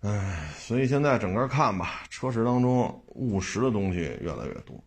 [0.00, 4.82] 唉，所以现在整个看吧，车市当中务实的东西越来越多，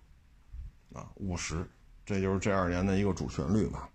[0.93, 1.67] 啊，务实。
[2.03, 3.87] 这就是这二年的一个主旋律吧，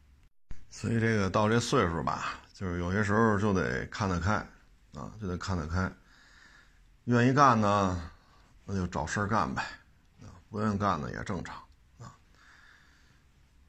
[0.70, 4.34] 所以这个到这岁数吧，就是有些时候就得看得开，
[4.94, 5.92] 啊，就得看得开。
[7.04, 8.10] 愿意干呢，
[8.64, 9.62] 那就找事儿干呗，
[10.22, 11.56] 啊，不愿意干呢也正常，
[11.98, 12.16] 啊。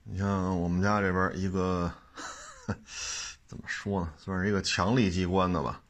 [0.03, 1.91] 你像我们家这边一个，
[3.47, 5.81] 怎么说呢，算是一个强力机关的吧，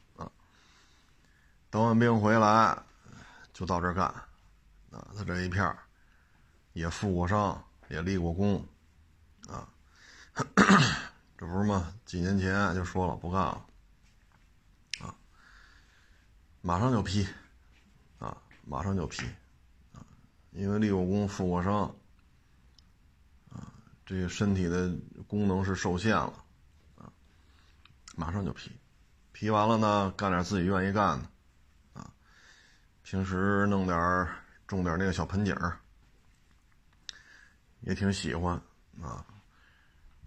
[1.70, 2.76] 当完兵回来
[3.52, 4.06] 就到这儿干，
[4.90, 5.76] 啊，他这一片
[6.72, 7.64] 也负过伤。
[7.90, 8.62] 也立过功，
[9.48, 9.66] 啊，
[11.38, 11.94] 这不是吗？
[12.04, 13.64] 几年前就说了不干了，
[15.00, 15.16] 啊，
[16.60, 17.26] 马上就批，
[18.18, 19.24] 啊，马上就批，
[19.94, 20.04] 啊，
[20.50, 21.84] 因为立过功、负过伤，
[23.48, 23.72] 啊，
[24.04, 24.94] 这个身体的
[25.26, 26.44] 功能是受限了，
[26.98, 27.10] 啊，
[28.16, 28.70] 马上就批，
[29.32, 31.30] 批完了呢，干点自己愿意干的，
[33.10, 34.28] 平时弄点
[34.66, 35.78] 种点那个小盆景儿。
[37.80, 38.54] 也挺喜欢
[39.00, 39.24] 啊，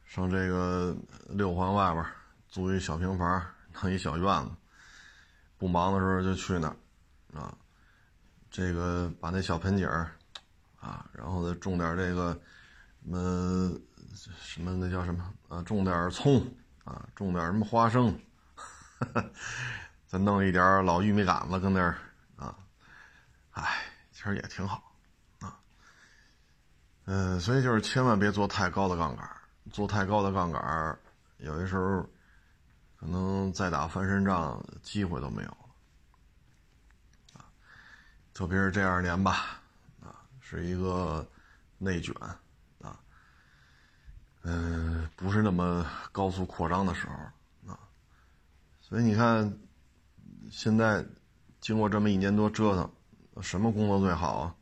[0.03, 0.95] 上这个
[1.29, 2.03] 六环外边
[2.47, 3.45] 租一小平房，
[3.83, 4.51] 弄一小院子，
[5.59, 7.55] 不忙的时候就去那儿啊。
[8.49, 10.09] 这个把那小盆景儿
[10.79, 12.33] 啊，然后再种点这个
[13.03, 13.79] 什么
[14.39, 16.43] 什么那叫什么啊，种点葱
[16.83, 18.19] 啊，种点什么花生，
[20.07, 21.95] 再弄一点老玉米杆子跟那儿，
[23.51, 24.93] 哎，其实也挺好。
[25.39, 25.59] 啊
[27.05, 29.29] 嗯，所以就是千万别做太高的杠杆，
[29.71, 30.97] 做太高的杠杆，
[31.37, 32.07] 有的时候
[32.97, 35.65] 可能再打翻身仗机会都没有了
[37.33, 37.45] 啊。
[38.33, 39.59] 特别是这二年吧，
[40.01, 41.27] 啊，是一个
[41.79, 42.15] 内卷
[42.81, 42.99] 啊，
[44.43, 47.79] 嗯，不是那么高速扩张的时候啊。
[48.79, 49.57] 所以你看，
[50.51, 51.05] 现在
[51.59, 52.91] 经过这么一年多折腾，
[53.39, 54.55] 什么工作最好啊？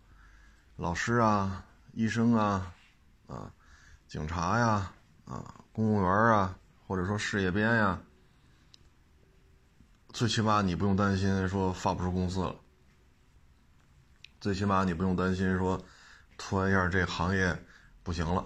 [0.75, 1.65] 老师啊。
[1.93, 2.71] 医生啊，
[3.27, 3.51] 啊，
[4.08, 4.93] 警察呀，
[5.25, 6.55] 啊，公务员啊，
[6.86, 7.99] 或者说事业编呀，
[10.13, 12.55] 最起码你不用担心说发不出工资了。
[14.39, 15.84] 最起码你不用担心说，
[16.38, 17.65] 突然一下这行业
[18.03, 18.45] 不行了，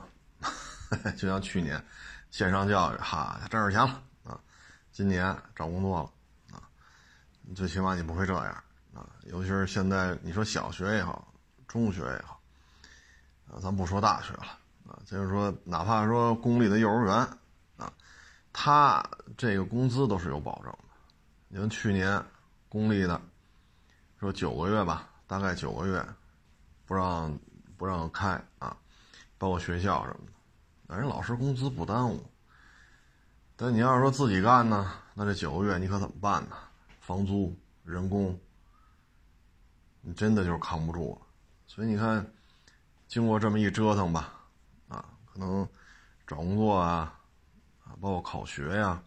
[1.17, 1.85] 就像去年
[2.31, 4.01] 线上教育哈挣着钱了。
[4.23, 4.39] 啊，
[4.93, 6.57] 今年找工作了。
[6.57, 6.63] 啊，
[7.53, 8.63] 最起码你不会这样。
[8.93, 11.33] 啊，尤其是现在你说小学也好，
[11.67, 12.39] 中学也好。
[13.49, 14.45] 啊咱不说大学了
[14.87, 17.15] 啊，就是说，哪怕说公立的幼儿园
[17.77, 17.91] 啊，
[18.51, 19.03] 他
[19.37, 20.77] 这个工资都是有保证的。
[21.47, 22.23] 你看去年
[22.67, 23.21] 公立的
[24.19, 26.03] 说九个月吧，大概九个月
[26.85, 27.37] 不让
[27.77, 28.75] 不让开啊，
[29.37, 30.25] 包括学校什么
[30.87, 32.23] 的，人老师工资不耽误。
[33.55, 36.55] 但你要是说自己干呢，那这九个月你可怎么办呢？
[36.99, 38.37] 房租、人工，
[40.03, 41.27] 你真的就是扛不住了。
[41.65, 42.23] 所以你看，
[43.07, 44.33] 经过这么一折腾吧，
[44.87, 45.67] 啊，可能
[46.27, 47.17] 找工作啊，
[47.83, 49.01] 啊，包括考学呀，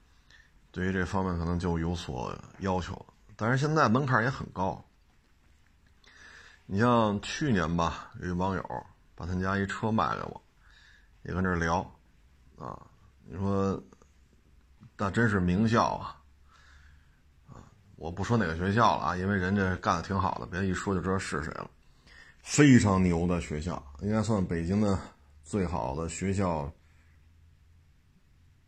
[0.72, 3.06] 对于这方面可能就有所要求。
[3.37, 4.85] 但是现在门槛也很高。
[6.64, 10.42] 你像去年吧，有一网友把他家一车卖给我，
[11.22, 11.78] 也跟这聊，
[12.59, 12.80] 啊，
[13.24, 13.80] 你说。
[14.98, 16.16] 那真是名校啊！
[17.96, 21.70] 我不说哪个学校了啊，因为人家干的挺好的，别一说就知道是谁了。
[22.40, 24.98] 非常牛的学校，应该算北京的
[25.42, 26.70] 最好的学校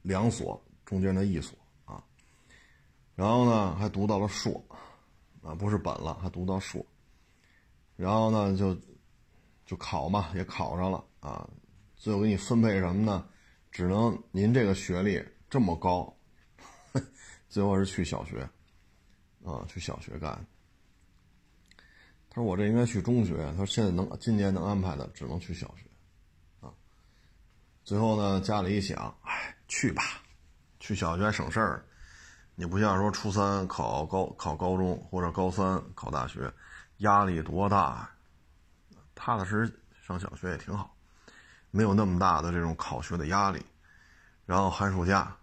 [0.03, 2.03] 两所中间的一所啊。
[3.15, 4.65] 然后呢，还读到了硕，
[5.43, 6.85] 啊，不是本了，还读到硕。
[7.97, 8.77] 然后呢，就
[9.67, 11.49] 就考嘛，也考上了啊。
[11.97, 13.25] 最后给你分配什么呢？
[13.71, 16.13] 只能您这个学历这么高。
[17.49, 18.49] 最后是去小学，
[19.45, 20.47] 啊，去小学干。
[22.31, 25.89] 他说：“我这应该去中学。”他说：“现在能今年能安排的只能去小学，
[26.61, 26.71] 啊。”
[27.85, 30.03] 最后呢，家里一想，哎，去吧，
[30.79, 31.85] 去小学省事儿。
[32.55, 36.53] 你不像说初三考高考高中或者高三考大学，
[36.99, 38.11] 压力多大，
[39.15, 40.95] 踏踏实实上小学也挺好，
[41.71, 43.65] 没有那么大的这种考学的压力。
[44.45, 45.37] 然后寒暑假，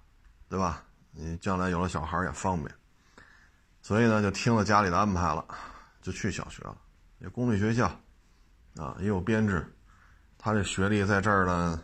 [0.49, 0.83] 对吧？
[1.11, 2.69] 你将来有了小孩也方便，
[3.85, 5.45] 所以呢，就听了家里的安排了，
[6.01, 6.75] 就去小学了。
[7.19, 7.85] 也公立学校，
[8.77, 9.63] 啊，也有编制。
[10.39, 11.79] 他这学历在这儿呢，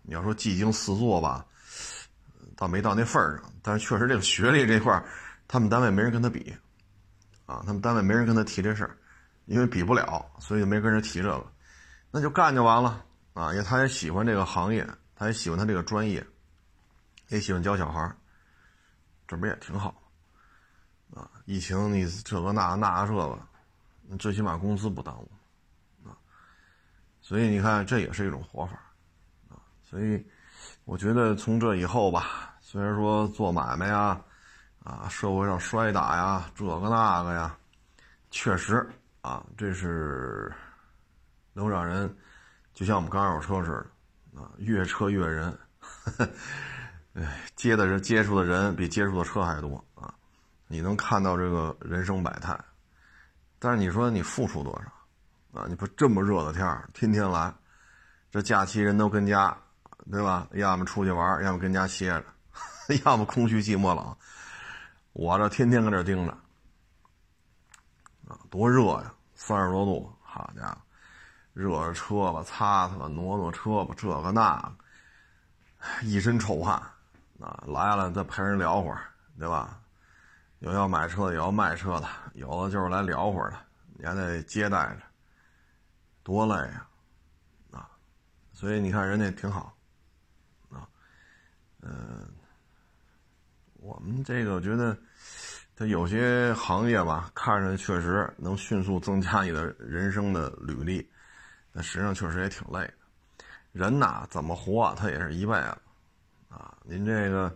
[0.00, 1.44] 你要说技惊四座吧，
[2.56, 3.52] 倒没到那份儿上。
[3.60, 5.04] 但是确实这个学历这块儿，
[5.46, 6.50] 他们单位没人跟他比，
[7.44, 8.96] 啊，他们单位没人跟他提这事儿，
[9.44, 11.52] 因为比不了，所以就没跟人提这个。
[12.10, 16.26] 那就干就完了，啊，也他也喜欢这个行业，他也喜欢他这个专业，
[17.28, 18.16] 也喜欢教小孩儿。
[19.28, 20.01] 这不也挺好
[21.14, 21.30] 啊？
[21.44, 23.38] 疫情你这个那那这个，
[24.18, 25.30] 最起码工资不耽误
[26.04, 26.16] 啊。
[27.20, 28.76] 所以你看，这也是一种活法
[29.48, 29.60] 啊。
[29.82, 30.24] 所以
[30.84, 34.20] 我觉得从这以后吧，虽然说做买卖呀，
[34.84, 37.56] 啊，社会上摔打呀，这个那个呀，
[38.30, 38.88] 确实
[39.20, 40.52] 啊，这是
[41.52, 42.14] 能让人
[42.72, 43.70] 就像我们刚有车似
[44.34, 45.58] 的啊，越车越人。
[47.14, 50.14] 哎，接的人接触的人比接触的车还多啊！
[50.72, 52.58] 你能看到这个人生百态，
[53.58, 55.66] 但是你说你付出多少啊？
[55.68, 57.52] 你不这么热的天儿，天天来，
[58.30, 59.54] 这假期人都跟家，
[60.10, 60.48] 对吧？
[60.52, 62.24] 要么出去玩，要么跟家歇着，
[63.04, 64.16] 要么空虚寂寞冷。
[65.12, 66.32] 我这天天搁这盯着，
[68.26, 69.12] 啊，多热呀！
[69.34, 70.78] 三十多度，好家伙，
[71.52, 74.72] 热着车吧，擦擦吧，挪挪车吧，这个那个，
[76.06, 76.82] 一身臭汗。
[77.38, 79.02] 啊，来了再陪人聊会儿，
[79.38, 79.78] 对吧？
[80.62, 83.58] 有要买车的，有要卖车的，有的就是来聊会儿的，
[83.98, 85.02] 你还得接待着，
[86.22, 86.86] 多累呀！
[87.72, 87.90] 啊，
[88.52, 89.76] 所以你看人家挺好，
[90.70, 90.86] 啊，
[91.80, 92.28] 嗯，
[93.74, 94.96] 我们这个觉得，
[95.74, 101.10] 它有些行业吧，看着确实能迅速增加你的人生的履历，
[101.72, 102.94] 但实际上确实也挺累的。
[103.72, 105.76] 人呐，怎么活，他也是一辈子。
[106.48, 107.52] 啊，您这个，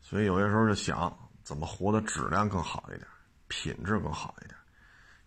[0.00, 1.16] 所以有些时候就想
[1.50, 3.04] 怎么活的质量更好一点，
[3.48, 4.54] 品质更好一点。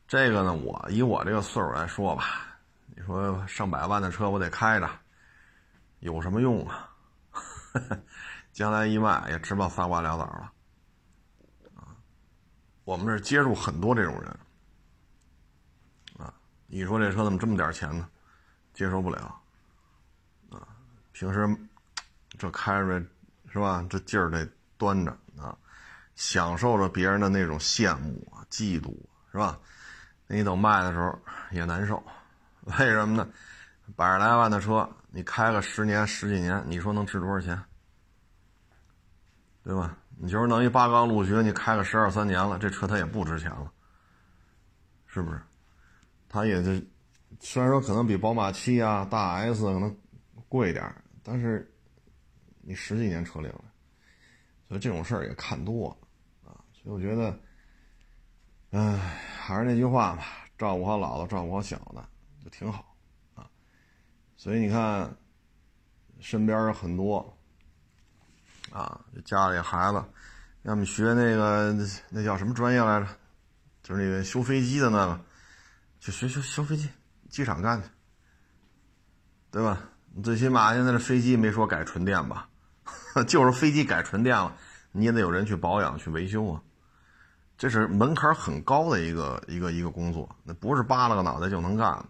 [0.07, 2.55] 这个呢，我以我这个岁数来说吧，
[2.95, 4.89] 你说上百万的车我得开着，
[5.99, 6.89] 有什么用啊？
[8.53, 10.53] 将来一卖也吃不到仨瓜俩枣了。
[11.75, 11.91] 啊，
[12.86, 14.29] 我们这接触很多这种人。
[16.17, 16.33] 啊，
[16.67, 18.07] 你说这车怎么这么点钱呢？
[18.73, 19.41] 接受不了。
[20.51, 20.65] 啊，
[21.12, 21.53] 平时。
[22.39, 22.99] 这开着
[23.51, 23.86] 是吧？
[23.89, 25.15] 这劲儿得端着，
[26.15, 28.95] 享受着别人的那种羡慕啊、嫉妒，
[29.32, 29.60] 是吧？
[30.28, 31.17] 你等卖的时候
[31.52, 32.04] 也难受，
[32.62, 33.28] 为什么呢？
[33.95, 37.62] 百十来万的车，你开个十年、十几年，你说能值多少钱？
[39.63, 39.97] 对吧？
[40.17, 43.71] 你就是弄一八缸陆巡，你开个十二三年了，这车它也不值钱了，
[45.06, 45.41] 是不是？
[46.30, 46.86] 它也就
[47.39, 49.95] 虽然说可能比宝马七啊、大 S 可能
[50.49, 50.84] 贵点
[51.23, 51.69] 但是。
[52.65, 53.65] 你十几年车龄了，
[54.69, 56.02] 所以这种事儿也看多了。
[56.83, 57.39] 所以我觉得，
[58.71, 58.97] 唉，
[59.39, 60.25] 还是那句话吧，
[60.57, 62.05] 照顾好老的，照顾好小的，
[62.43, 62.93] 就挺好
[63.35, 63.49] 啊。
[64.35, 65.15] 所以你看，
[66.19, 67.37] 身边很多
[68.71, 70.03] 啊，家里孩子，
[70.63, 71.73] 要么学那个
[72.09, 73.07] 那叫什么专业来着？
[73.81, 75.21] 就是那个修飞机的那个，
[75.99, 76.89] 去学修修飞机，
[77.29, 77.87] 机场干去，
[79.51, 79.81] 对吧？
[80.13, 82.49] 你最起码现在这飞机没说改纯电吧？
[83.27, 84.55] 就是飞机改纯电了，
[84.91, 86.61] 你也得有人去保养、去维修啊。
[87.57, 92.05] 这是门槛很高的一个一个一个工作，那不是扒拉个脑袋就能干的。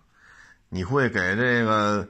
[0.70, 2.08] 你会给这个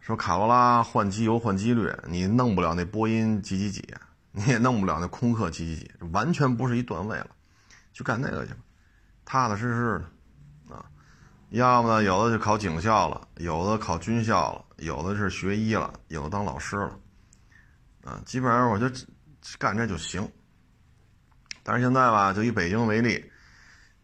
[0.00, 3.82] 说卡罗拉换机油、换机滤，你弄不了那波音几几几，
[4.30, 7.28] 你也弄不了那空客几几几，完全不是一段位了。
[7.92, 8.60] 去干那个去吧，
[9.24, 10.04] 踏踏实实
[10.68, 10.84] 的啊。
[11.50, 16.98] 要么呢，有的就考警校了，有的考军校了，有的是学医了，有的当老师了。
[18.04, 18.86] 啊，基本上我就
[19.58, 20.28] 干这就行。
[21.64, 23.32] 但是现在吧，就以北京为例，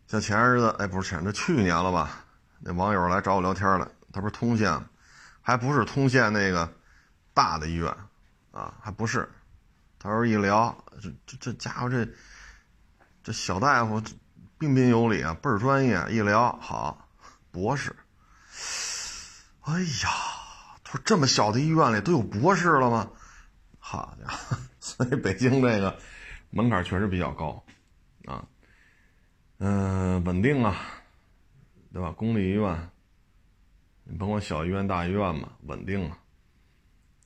[0.08, 2.24] 像前日子，哎，不是前，这去年了吧？
[2.58, 4.82] 那网友来找我聊天了，他不是通县，
[5.42, 6.72] 还不是通县那个
[7.32, 7.94] 大的医院
[8.50, 9.30] 啊，还不是。
[9.98, 12.08] 他说一聊，这这这家伙这
[13.22, 14.02] 这小大夫
[14.58, 16.02] 彬彬有礼啊，倍儿专业。
[16.08, 17.06] 一聊好，
[17.50, 17.94] 博士。
[19.60, 20.08] 哎呀，
[20.82, 23.10] 他说这么小的医院里都有博士了吗？
[23.78, 25.98] 好家伙， 所以北京这个
[26.50, 27.64] 门槛确实比较高，
[28.24, 28.46] 啊，
[29.58, 30.76] 嗯，稳定啊，
[31.92, 32.10] 对吧？
[32.12, 32.90] 公立医院，
[34.04, 36.18] 你甭管小医院、大医院嘛，稳定啊，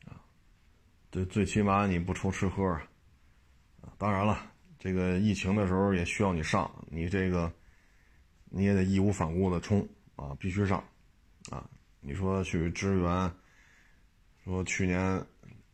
[0.07, 0.21] 啊，
[1.11, 2.63] 最最起码你不愁吃喝
[3.83, 3.93] 啊。
[3.97, 4.39] 当然了，
[4.79, 7.51] 这个疫情的时候也需要你上，你这个
[8.45, 10.83] 你也得义无反顾的冲啊，必须上
[11.51, 11.69] 啊。
[12.01, 13.33] 你说去支援，
[14.45, 15.25] 说去年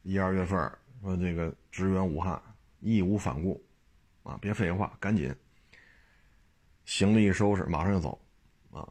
[0.03, 0.73] 一二月份。
[1.03, 2.39] 说这个支援武汉，
[2.81, 3.63] 义无反顾，
[4.23, 5.35] 啊，别废话，赶紧，
[6.85, 8.21] 行李一收拾，马上就走，
[8.73, 8.89] 啊，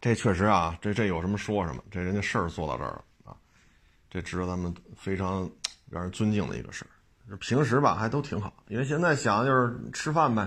[0.00, 3.36] 这确实啊，这这有什么说什么，这人家事儿做到这儿了啊，
[4.08, 5.50] 这值得咱们非常
[5.90, 7.36] 让人尊敬的一个事儿。
[7.38, 10.42] 平时吧还都挺好，因为现在想就是吃饭呗，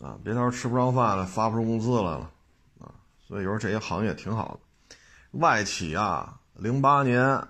[0.00, 2.30] 啊，别到时候吃不上饭了，发不出工资来了，
[2.78, 2.94] 啊，
[3.26, 4.96] 所以有时候这些行业挺好的。
[5.38, 7.42] 外企啊，零八年。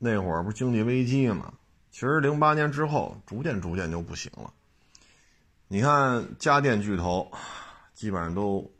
[0.00, 1.52] 那会儿不是经济危机嘛？
[1.90, 4.52] 其实零八年之后，逐渐逐渐就不行了。
[5.66, 7.30] 你看家电巨头，
[7.94, 8.70] 基本上都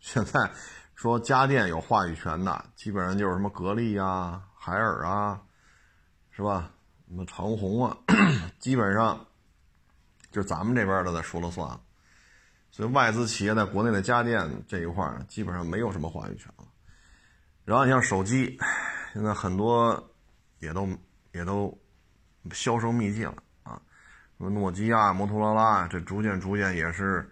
[0.00, 0.50] 现在
[0.94, 5.42] 说家电有话语权的，基本上就是什么格力啊、海尔啊，
[6.30, 6.70] 是吧？
[7.08, 7.96] 什么长虹啊，
[8.60, 9.26] 基本上
[10.30, 11.80] 就咱们这边的在说了算了。
[12.70, 16.64] 所以外资企业在国内的家电这一块基本上没有什么话语权了。
[17.64, 18.58] 然后你像手机，
[19.12, 20.04] 现在很多。
[20.60, 20.88] 也都
[21.30, 21.72] 也都
[22.52, 23.80] 销声匿迹了啊！
[24.36, 27.28] 什么诺基亚、摩托罗拉，这逐渐逐渐也是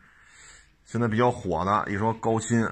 [0.84, 1.84] 现在比较火的。
[1.90, 2.64] 一说高新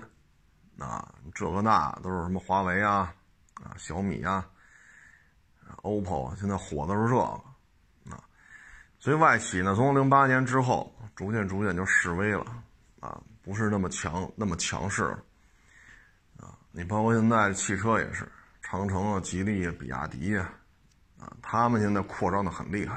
[0.79, 3.15] 啊，这个那都是什么华为啊、
[3.55, 4.47] 啊小米啊、
[5.83, 7.23] OPPO，现在火的是这个
[8.15, 8.23] 啊。
[8.99, 12.45] 所以外企呢，从零八年之后，逐渐逐渐就示威了
[13.01, 15.19] 啊，不是那么强那么强势了
[16.39, 16.59] 啊。
[16.73, 18.31] 你包括现在汽车也是。
[18.67, 20.51] 长城啊，吉利啊，比亚迪呀，
[21.25, 22.97] 啊，他们现在扩张的很厉害，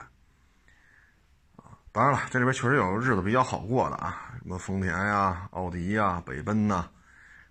[1.55, 6.89] 啊，当然了，这里边确实有日子比较好过的啊，什么丰田呀、奥迪呀、北奔呐、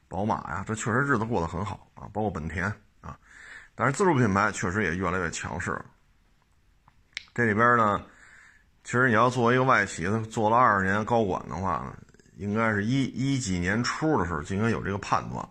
[0.07, 2.67] 宝马呀，这确实日子过得很好啊，包括本田
[3.01, 3.19] 啊，
[3.75, 5.87] 但是自主品牌确实也越来越强势了。
[7.33, 8.05] 这里边呢，
[8.85, 11.97] 其实你要作为一个外企，做了二十年高管的话呢，
[12.37, 15.43] 应该是一一几年初的时候就应该有这个判断。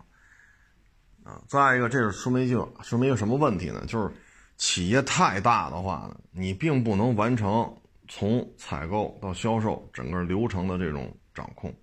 [1.24, 3.84] 啊，再一个，这是说明一个说明一个什么问题呢？
[3.88, 4.14] 就是
[4.56, 7.76] 企业太大的话呢，你并不能完成
[8.08, 11.74] 从采购到销售整个流程的这种掌控，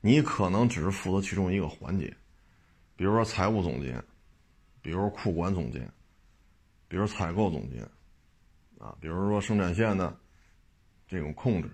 [0.00, 2.14] 你可能只是负责其中一个环节，
[2.96, 4.02] 比如说财务总监，
[4.82, 5.90] 比如说库管总监，
[6.88, 7.82] 比如采购总监，
[8.78, 10.14] 啊，比如说生产线的
[11.08, 11.70] 这种控制，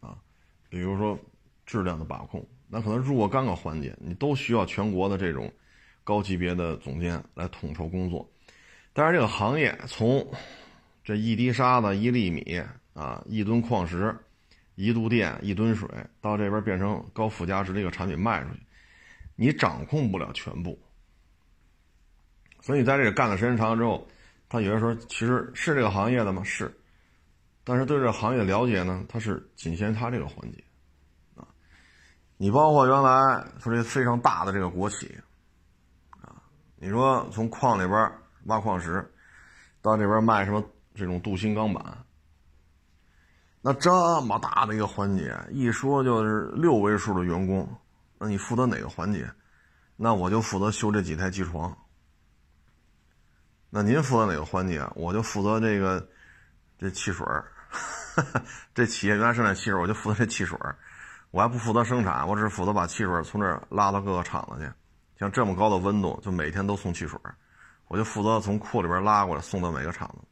[0.00, 0.18] 啊，
[0.68, 1.18] 比如说
[1.66, 5.52] 质量的把控，那可能若干个环节你都需要全国的这种。
[6.04, 8.26] 高级别的总监来统筹工作，
[8.98, 10.26] 但是这个行业从
[11.04, 12.60] 这一滴沙子、一粒米
[12.94, 14.12] 啊、一吨矿石、
[14.74, 15.88] 一度电、一吨水，
[16.20, 18.60] 到这边变成高附加值的一个产品卖出去，
[19.36, 20.76] 你掌控不了全部。
[22.60, 24.04] 所以在这里干的时间长了之后，
[24.48, 26.42] 他有的时候其实是这个行业的吗？
[26.42, 26.76] 是，
[27.62, 30.64] 但是对这个行业的了解呢，他是仅限他这个环节
[31.36, 31.46] 啊。
[32.36, 35.16] 你包括原来说这非常大的这个国企
[36.20, 36.42] 啊。
[36.74, 38.12] 你说从矿里边
[38.44, 39.04] 挖矿石，
[39.82, 40.62] 到这边卖什么
[40.94, 41.84] 这种镀锌钢板，
[43.60, 47.68] 那这么大的一个环节，一说就是六位数的员工，
[48.18, 49.30] 那你负责哪个环节？
[49.96, 51.76] 那我就负责修这几台机床。
[53.70, 54.82] 那您负责哪个环节？
[54.94, 56.08] 我就负责这个
[56.78, 57.26] 这汽水
[58.74, 60.58] 这企业原来生产汽水，我就负责这汽水
[61.30, 64.72] 我还不负责生产，我只负责把汽水从这儿拉到各个厂子去。
[65.18, 67.18] 像这么高的温度，就每天都送汽水
[67.88, 70.26] 我就负责从库里边拉过来，送到每个厂子。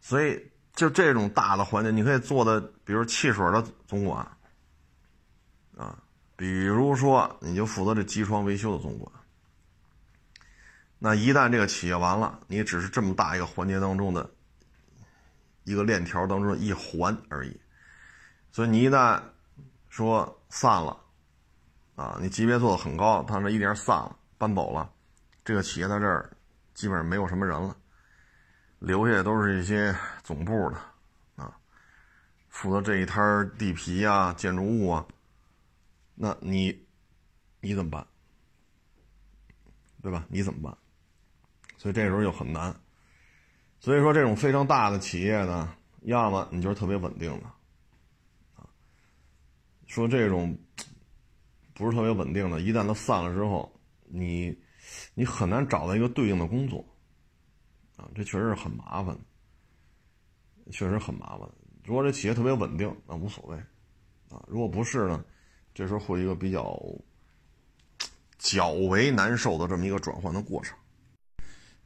[0.00, 4.26] 所以，就这种大的环境，你可以做的，比如汽水的总管，
[5.76, 5.96] 啊，
[6.36, 9.12] 比如说你就负责这机床维修的总管。
[10.98, 14.28] 那一旦这个企业完了，你只是这么大一个环节当中的
[15.64, 17.60] 一个链条当中的一环而已。
[18.52, 19.20] 所以你一旦
[19.88, 20.96] 说散了，
[21.96, 24.92] 啊，你级别做的很高，他这一点散了，搬走了，
[25.44, 26.36] 这个企业在这儿
[26.74, 27.76] 基本上没有什么人了，
[28.80, 30.76] 留下的都是一些总部的，
[31.36, 31.56] 啊，
[32.48, 35.06] 负责这一摊地皮啊、建筑物啊，
[36.16, 36.76] 那你
[37.60, 38.04] 你怎么办？
[40.02, 40.26] 对吧？
[40.28, 40.76] 你怎么办？
[41.78, 42.74] 所以这时候就很难，
[43.78, 47.46] 所以说这种非常大的企业呢，要么你就是特别稳定的，
[48.56, 48.66] 啊，
[49.86, 50.58] 说这种
[51.74, 53.71] 不是特别稳定的，一旦它散了之后，
[54.14, 54.54] 你
[55.14, 56.84] 你很难找到一个对应的工作，
[57.96, 59.18] 啊，这确实是很麻烦，
[60.70, 61.48] 确实很麻烦。
[61.82, 63.56] 如果这企业特别稳定，那无所谓，
[64.28, 65.24] 啊，如果不是呢，
[65.72, 66.78] 这时候会一个比较
[68.36, 70.76] 较为难受的这么一个转换的过程。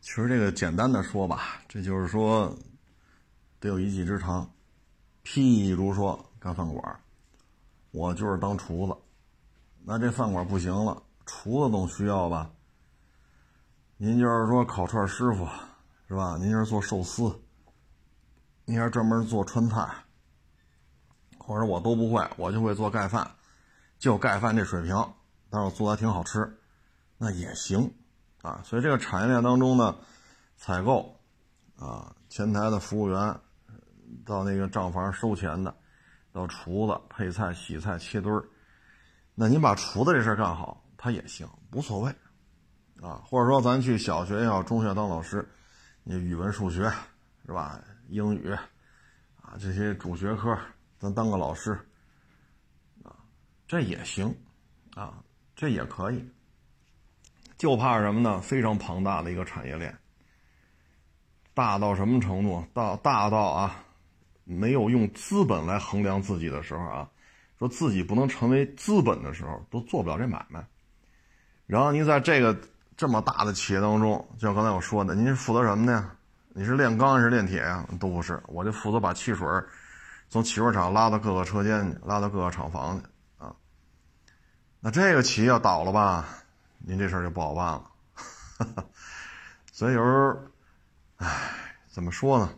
[0.01, 2.53] 其实这个简单的说吧，这就是说
[3.61, 4.53] 得有一技之长。
[5.23, 7.01] 譬如说干饭馆，
[7.93, 8.97] 我就是当厨子，
[9.85, 12.51] 那这饭馆不行了，厨子总需要吧？
[13.99, 15.47] 您就是说烤串师傅
[16.09, 16.37] 是吧？
[16.39, 17.43] 您就是做寿司，
[18.65, 19.87] 您还专门做川菜，
[21.39, 23.29] 或者我都不会，我就会做盖饭，
[23.99, 24.95] 就盖饭这水平，
[25.51, 26.59] 但是我做的挺好吃，
[27.19, 27.93] 那也行。
[28.43, 29.97] 啊，所以这个产业链当中呢，
[30.57, 31.19] 采购，
[31.77, 33.41] 啊，前台的服务员，
[34.25, 35.75] 到那个账房收钱的，
[36.33, 38.45] 到厨子配菜、洗菜、切墩儿，
[39.35, 42.11] 那您把厨子这事儿干好，他也行，无所谓，
[43.01, 45.47] 啊，或者说咱去小学也好，中学当老师，
[46.03, 46.91] 你语文、数学
[47.45, 47.81] 是吧？
[48.09, 48.51] 英语，
[49.41, 50.57] 啊，这些主学科，
[50.99, 51.73] 咱当个老师，
[53.03, 53.15] 啊，
[53.67, 54.35] 这也行，
[54.95, 55.23] 啊，
[55.55, 56.25] 这也可以。
[57.59, 58.41] 就怕什么呢？
[58.41, 59.97] 非常庞大的一个产业链，
[61.55, 62.63] 大到什么程度？
[62.75, 63.85] 到大到啊，
[64.45, 67.11] 没有用资本来衡量自己的时候啊，
[67.59, 70.67] 说自己不能成为资本的时候，都做不了这买卖。
[71.67, 72.57] 然后您在这个
[72.97, 76.13] 这么大的企业当中，就像刚才我说的，您是负责什么呢？
[76.49, 77.87] 你是炼钢还是炼铁呀？
[78.01, 79.47] 都不是，我就负责把汽水
[80.29, 83.07] 从汽水厂拉到各个车间去，拉到各个厂房去
[83.39, 83.55] 啊。
[84.81, 86.29] 那这个企业要倒了吧？
[86.79, 87.91] 您这事儿就不好办了，
[89.73, 90.39] 所以有时候，
[91.17, 91.51] 唉，
[91.89, 92.55] 怎么说呢？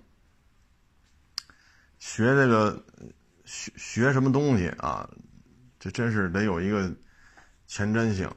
[1.98, 2.84] 学这个
[3.44, 5.08] 学学什么东西啊？
[5.80, 6.92] 这真是得有一个
[7.66, 8.30] 前瞻性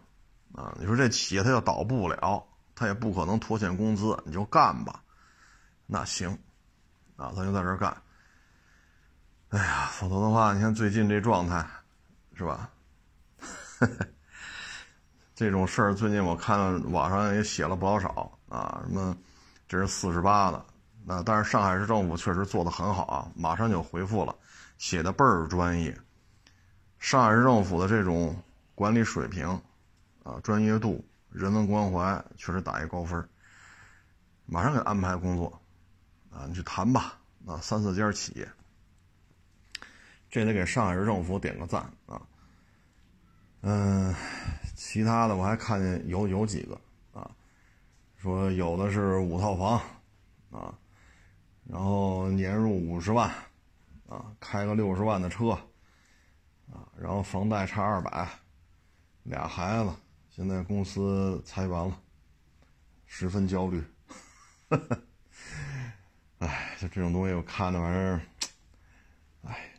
[0.53, 0.75] 啊！
[0.79, 2.45] 你说这企业它要倒不了，
[2.75, 5.01] 它也不可能拖欠工资，你就干吧，
[5.85, 6.29] 那行
[7.15, 7.95] 啊，咱就在这干。
[9.49, 11.65] 哎呀，否则的话，你看最近这状态，
[12.35, 12.69] 是吧？
[15.33, 19.15] 这种事儿最近我看网上也写了不老少啊，什么
[19.67, 20.65] 这是四十八的，
[21.03, 24.35] 那但是上海市政府确实做的很好啊，马上就回复了，
[24.77, 25.97] 写的倍儿专业。
[26.99, 28.35] 上海市政府的这种
[28.75, 29.59] 管理水平
[30.23, 33.27] 啊、专业度、人文关怀确实打一高分，
[34.45, 35.61] 马上给安排工作
[36.29, 38.49] 啊，你去谈吧啊，三四家企业，
[40.29, 42.21] 这得给上海市政府点个赞啊，
[43.61, 44.15] 嗯。
[44.73, 46.75] 其他的我还看见有有几个
[47.13, 47.29] 啊，
[48.17, 49.79] 说有的是五套房
[50.49, 50.73] 啊，
[51.65, 53.29] 然后年入五十万
[54.09, 55.51] 啊，开个六十万的车
[56.71, 58.27] 啊，然后房贷差二百，
[59.21, 59.91] 俩孩子，
[60.41, 61.95] 现在公司裁员了，
[63.05, 63.79] 十分焦虑。
[66.39, 68.21] 哎，就这种东西，我看那玩意儿，
[69.43, 69.71] 哎，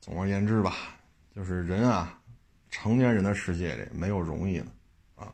[0.00, 0.74] 总而言之吧，
[1.36, 2.18] 就是人啊。
[2.70, 4.66] 成年人的世界里没有容易的，
[5.16, 5.30] 啊，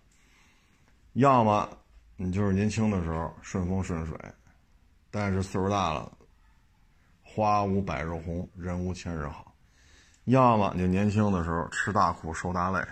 [1.13, 1.71] 要么
[2.17, 4.19] 你就是年轻的时候顺风顺水，
[5.09, 6.11] 但是岁数大了，
[7.23, 9.55] 花无百日红，人无千日好；
[10.25, 12.85] 要么你年轻的时候吃大苦受大累，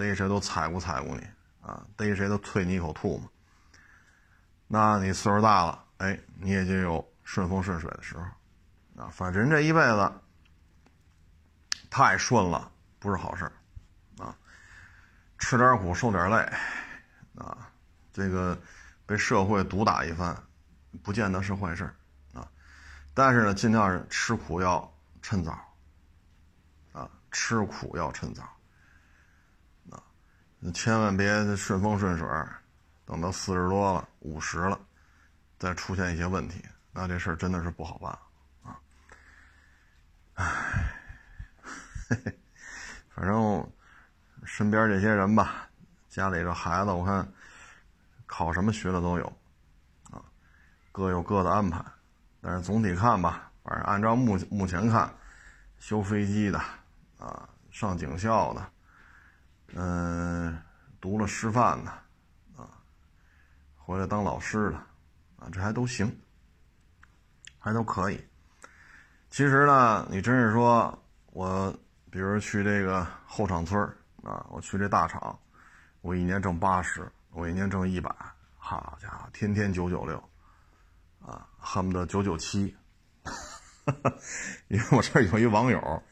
[0.00, 1.26] 逮谁都踩过踩过你，
[1.60, 3.30] 啊，逮谁都啐你一口吐沫。
[4.66, 8.22] 那你岁数大了，哎，你也就有顺风顺水的时候，
[9.02, 10.12] 啊，反正人这一辈子
[11.90, 13.52] 太顺了，不是好事儿。
[15.42, 16.36] 吃点苦，受点累，
[17.34, 17.72] 啊，
[18.12, 18.56] 这个
[19.06, 20.36] 被社会毒打一番，
[21.02, 21.84] 不见得是坏事
[22.34, 22.46] 啊。
[23.14, 24.92] 但是呢，尽量是吃苦要
[25.22, 25.58] 趁早
[26.92, 28.44] 啊，吃苦要趁早，
[30.62, 32.28] 你千万别顺风顺水，
[33.06, 34.78] 等到四十多了、五十了，
[35.58, 38.12] 再出现一些问题，那这事儿真的是不好办。
[38.62, 38.78] 啊。
[40.34, 40.94] 唉，
[43.08, 43.66] 反正
[44.44, 45.66] 身边这些人吧，
[46.10, 47.26] 家里这孩子，我看
[48.26, 49.26] 考什么学的都有
[50.10, 50.20] 啊。
[50.92, 51.82] 各有各的安排，
[52.42, 55.10] 但是总体看吧，反正按照目目前看，
[55.78, 56.58] 修飞机的
[57.18, 58.70] 啊，上警校的，
[59.74, 60.58] 嗯，
[61.00, 61.90] 读了师范的
[62.56, 62.68] 啊，
[63.76, 64.76] 回来当老师的
[65.38, 66.10] 啊，这还都行，
[67.58, 68.24] 还都可以。
[69.30, 71.72] 其实呢，你真是说我，
[72.10, 73.80] 比如去这个后厂村
[74.22, 75.38] 啊，我去这大厂，
[76.00, 78.14] 我一年挣八十，我一年挣一百，
[78.56, 80.22] 好家伙，天天九九六。
[81.20, 82.74] 啊，恨不得九九七，
[84.68, 86.02] 因为我这有一网友，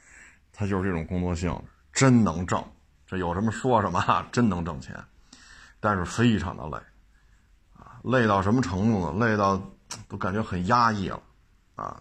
[0.53, 2.63] 他就是这种工作性质，真能挣，
[3.09, 5.03] 这有什么说什么啊，真能挣钱，
[5.81, 6.77] 但是非常的累，
[7.75, 9.27] 啊，累到什么程度呢？
[9.27, 9.59] 累到
[10.07, 11.23] 都感觉很压抑了，
[11.75, 11.99] 啊，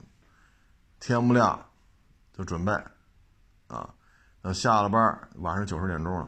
[1.00, 1.58] 天不亮
[2.34, 2.74] 就准备，
[3.68, 3.90] 啊，
[4.42, 6.28] 等下了班晚上九十点钟了，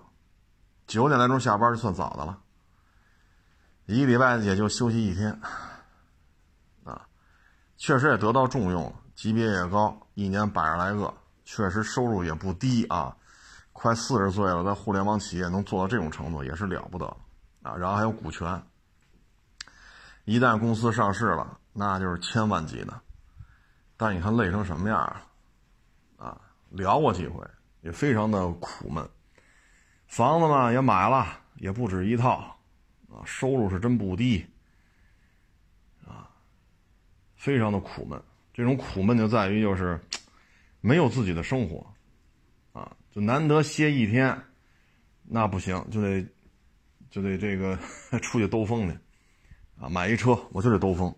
[0.88, 2.39] 九点来钟下班就算早的了，
[3.86, 5.38] 一个礼拜也就休息一天。
[6.86, 7.05] 啊
[7.75, 11.13] 确实也得到重用了，级别也高，一年百十来个，
[11.43, 13.15] 确实收入也不低啊。
[13.82, 17.05] 快四十岁了，在互联网企业能做到这种程度也是了不得
[17.61, 17.77] 啊。
[17.77, 18.61] 然后还有股权，
[20.25, 22.99] 一旦公司上市了，那就是千万级的。
[23.95, 25.25] 但你看累成什么样啊？
[26.17, 27.41] 啊，聊过几回，
[27.80, 29.07] 也非常的苦闷。
[30.07, 31.25] 房子嘛也买了，
[31.55, 32.53] 也不止一套
[33.09, 34.45] 啊，收入是真不低
[36.05, 36.27] 啊。
[37.38, 38.21] 非常的苦闷，
[38.53, 39.97] 这种苦闷就在于就是
[40.82, 41.88] 没有自己的生活，
[43.20, 44.39] 难得歇一天，
[45.24, 46.26] 那不行，就得
[47.09, 47.78] 就得这个
[48.22, 48.97] 出去兜风去，
[49.80, 51.13] 啊，买一车我就得兜风，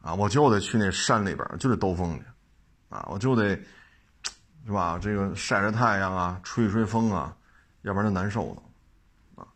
[0.00, 2.24] 啊，我就得去那山里边就得兜风去，
[2.88, 3.58] 啊，我就得
[4.64, 4.98] 是吧？
[5.00, 7.36] 这个晒晒太阳啊，吹吹风啊，
[7.82, 8.62] 要不然就难受了，
[9.34, 9.48] 啊，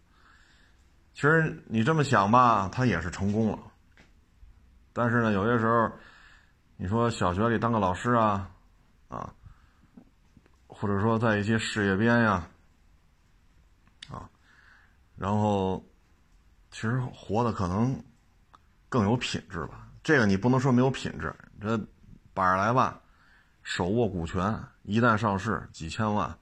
[1.15, 3.59] 其实你这么想吧，他也是成功了。
[4.93, 5.93] 但是呢，有些时候，
[6.77, 8.51] 你说小学里当个老师啊，
[9.09, 9.33] 啊，
[10.79, 12.47] 或者说在一些事业编呀，
[14.11, 14.29] 啊，
[15.17, 15.83] 然后
[16.71, 17.99] 其实活的可能
[18.91, 19.89] 更有品质吧。
[20.03, 21.79] 这个你不能说没有品质，这
[22.35, 22.95] 百十来万，
[23.63, 26.39] 手握股权，一旦上市几千万，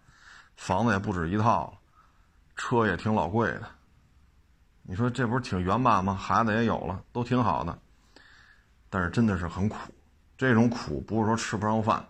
[0.57, 1.73] 房子也不止一套，
[2.57, 3.69] 车也挺老贵的。
[4.83, 6.13] 你说这不是挺圆满吗？
[6.13, 7.79] 孩子也有了，都挺好的。
[8.91, 9.77] 但是真的是很苦，
[10.37, 12.05] 这种苦不是说吃不上饭，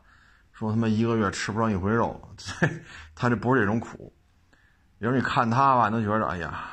[0.55, 2.69] 说他妈一个月吃不上一回肉，这
[3.15, 4.15] 他这不是这种苦。
[4.99, 6.71] 有时候你看他吧，都觉得哎呀，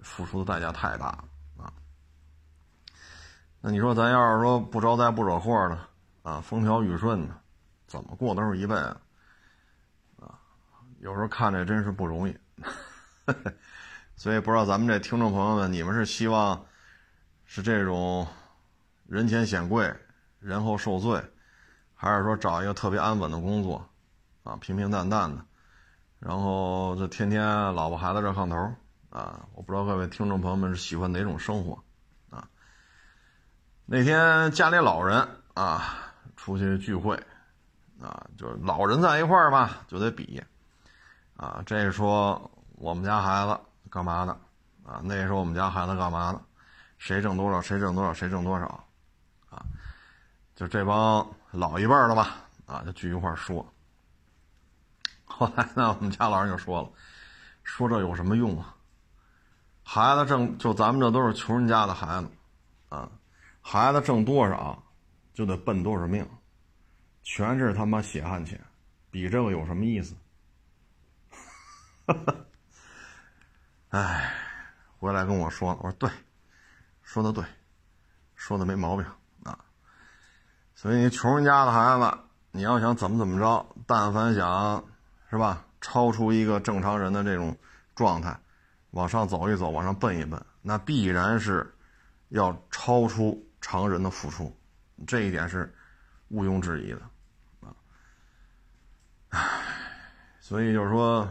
[0.00, 1.24] 付出的代价太大了
[1.56, 1.72] 啊。
[3.60, 5.80] 那你说咱要是说不招灾不惹祸呢
[6.22, 7.34] 啊，风调雨顺呢，
[7.86, 8.96] 怎么过都是一辈子
[10.20, 10.38] 啊。
[11.00, 12.36] 有时候看着真是不容易，
[14.14, 16.66] 所以不知道咱们这听众朋友们，你们是希望
[17.46, 18.26] 是这种？
[19.08, 19.94] 人前显贵，
[20.40, 21.24] 人后受罪，
[21.98, 23.88] 还是说找一个特别安稳的工作，
[24.44, 25.42] 啊，平平淡淡的，
[26.18, 27.42] 然后这天天
[27.74, 28.56] 老婆孩子热炕头，
[29.08, 31.82] 啊，我不知道各位听众朋友们是喜欢哪种生活，
[32.28, 32.46] 啊，
[33.86, 37.16] 那天家里老人啊出去聚会，
[37.98, 40.44] 啊，就是老人在一块儿嘛，就得比，
[41.38, 44.32] 啊，这说我们家孩子干嘛的，
[44.84, 46.40] 啊，那是说我们家孩子干嘛的，
[46.98, 48.66] 谁挣多少谁挣多少谁挣多少。
[49.48, 49.64] 啊。
[50.54, 51.26] 就这帮
[51.56, 52.36] 老一辈的吧，
[52.66, 53.66] 啊，就聚一块说。
[55.24, 56.90] 后来呢，我们家老人就说了，
[57.64, 58.76] 说这有什么用啊？
[59.82, 62.30] 孩子挣，就咱们这都是穷人家的孩子，
[62.90, 63.10] 啊，
[63.62, 64.82] 孩子挣多少，
[65.32, 66.28] 就得奔多少命，
[67.22, 68.60] 全是他妈血汗钱，
[69.10, 70.14] 比这个有什么意思？
[72.06, 72.36] 哈哈
[73.90, 74.32] 哎，
[74.98, 76.10] 回来跟我说，我说对，
[77.02, 77.42] 说的对，
[78.34, 79.06] 说的没毛病。
[80.76, 82.18] 所以，你穷人家的孩子，
[82.50, 84.84] 你要想怎么怎么着，但凡想，
[85.30, 85.64] 是吧？
[85.80, 87.56] 超出一个正常人的这种
[87.94, 88.38] 状态，
[88.90, 91.74] 往上走一走，往上奔一奔，那必然是
[92.28, 94.54] 要超出常人的付出，
[95.06, 95.74] 这一点是
[96.28, 97.00] 毋庸置疑的
[97.60, 97.74] 啊。
[99.30, 99.40] 唉，
[100.40, 101.26] 所以就是说，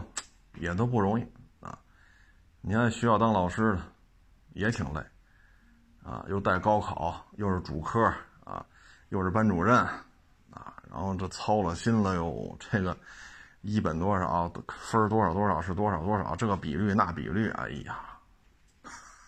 [0.54, 1.24] 也都不容易
[1.60, 1.78] 啊。
[2.62, 3.82] 你看，学校当老师的
[4.54, 5.00] 也挺累
[6.02, 8.12] 啊，又带高考，又是主科，
[9.08, 9.76] 又是班主任
[10.50, 12.96] 啊，然后这操了心了哟，这个
[13.62, 17.98] 一本多少分多少多少是多少多少，这个比率那比率，哎呀，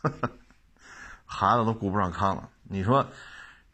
[1.25, 2.49] 孩子都顾不上看了。
[2.65, 3.07] 你说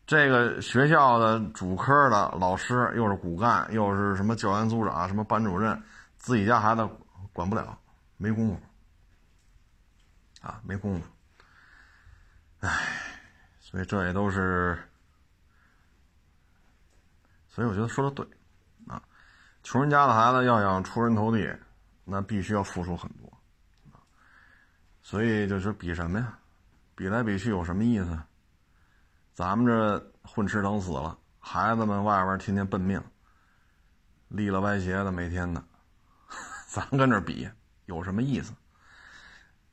[0.06, 5.82] 这个学校的主科的老师又是骨干，又是什么教研组长，什么班主任，
[6.16, 6.88] 自己家孩子
[7.32, 7.78] 管不了，
[8.16, 8.60] 没工夫。
[10.42, 11.06] 啊，没功夫，
[12.60, 12.70] 唉，
[13.60, 14.78] 所以这也都是，
[17.54, 18.26] 所以我觉得说的对，
[18.88, 19.00] 啊，
[19.62, 21.56] 穷人家的孩子要想出人头地，
[22.04, 23.32] 那必须要付出很多，
[25.02, 26.36] 所以就是比什么呀？
[26.96, 28.18] 比来比去有什么意思？
[29.34, 33.00] 咱们这混吃等死了，孩子们外边天天奔命，
[34.26, 35.62] 立了歪斜的每天的，
[36.66, 37.48] 咱跟这比
[37.86, 38.52] 有什么意思？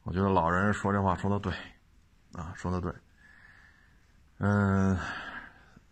[0.03, 1.51] 我觉得老人说这话说的对，
[2.33, 2.93] 啊，说的对，
[4.37, 4.95] 嗯，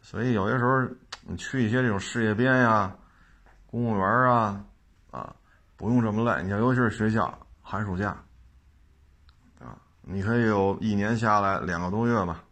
[0.01, 0.87] 所以有些时候
[1.29, 2.91] 你去一些这种事业编呀、
[3.67, 4.65] 公务员啊，
[5.11, 5.35] 啊，
[5.77, 6.41] 不用这么累。
[6.41, 8.09] 你像尤其是学校寒暑假，
[9.59, 12.43] 啊，你可以有一年下来两个多月吧，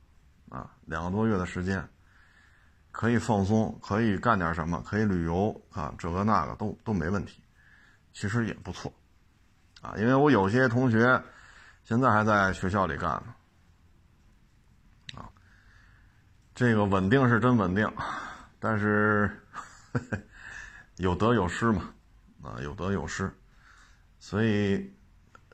[0.50, 1.84] 啊，两个多月的时间，
[2.92, 7.42] 可以放松，可以干点什么，可以旅游啊，这个那个都都没问题，
[8.14, 8.94] 其实也不错，
[9.82, 11.22] 啊，因为我有些同学。
[11.84, 13.34] 现在还在学校里干呢，
[15.16, 15.30] 啊，
[16.54, 17.90] 这个稳定是真稳定，
[18.60, 19.30] 但是
[20.98, 21.94] 有得有失嘛，
[22.42, 23.32] 啊，有得有失，
[24.20, 24.92] 所以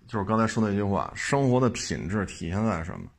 [0.08, 3.10] 就是刚才说那句话，生活的品质体现在什么？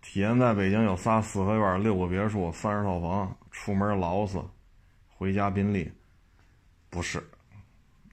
[0.00, 4.42] 体现在北京有仨四合院、六个别墅、三十套房，出门劳斯，
[5.08, 5.92] 回家宾利，
[6.88, 7.18] 不是，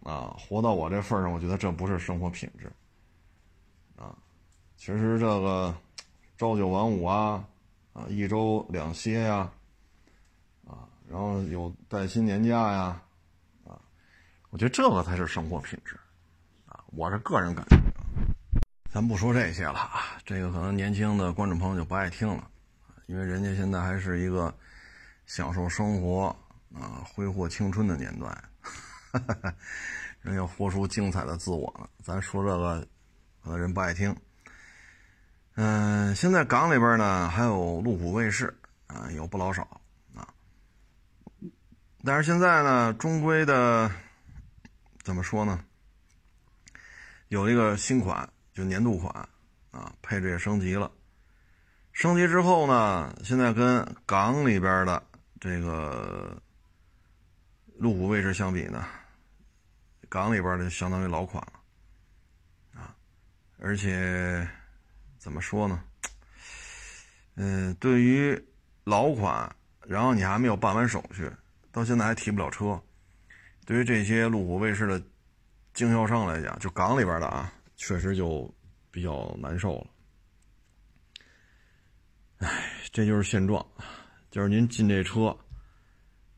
[0.04, 2.72] 啊，活到我这份上，我觉得这不是生活品质。
[3.96, 4.14] 啊
[4.76, 5.74] 其实这个
[6.38, 7.48] 朝九晚五啊，
[7.94, 9.50] 啊一周两歇呀，
[11.08, 13.02] 然后有带薪年假呀，
[13.66, 13.78] 啊，
[14.50, 15.96] 我觉得这个才是生活品质，
[16.66, 17.78] 啊，我是个人感觉。
[18.90, 22.48] 咱不说这些了啊，这个可能年轻的观众朋友就不爱听了，
[23.08, 24.54] 因为人家现在还是一个
[25.26, 26.36] 享受生活
[26.74, 28.44] 啊、挥霍青春的年代，
[30.22, 31.90] 人要活出精彩的自我了。
[32.02, 32.88] 咱说这个，
[33.44, 34.16] 可能人不爱听。
[35.56, 38.54] 嗯，现在港里边呢还有路虎卫士
[38.88, 39.80] 啊，有不老少。
[42.06, 43.90] 但是现在呢，中规的
[45.04, 45.66] 怎么说呢？
[47.30, 49.12] 有一个新款，就年度款
[49.72, 50.92] 啊，配置也升级了。
[51.92, 55.02] 升级之后呢，现在跟港里边的
[55.40, 56.40] 这个
[57.78, 58.86] 路虎卫士相比呢，
[60.08, 62.96] 港里边的相当于老款了啊，
[63.60, 64.48] 而且。
[65.18, 65.84] 怎么说呢？
[67.34, 68.40] 嗯，对于
[68.84, 69.56] 老款，
[69.88, 71.28] 然后你还没有办完手续，
[71.76, 72.82] 到现在还提不了车。
[73.66, 75.04] 对于这些路虎卫士的
[75.74, 78.50] 经销商来讲，就港里边的啊，确实就
[78.90, 79.88] 比较难受了。
[82.38, 83.66] 哎，这就是现状，
[84.32, 85.38] 就是您进这车，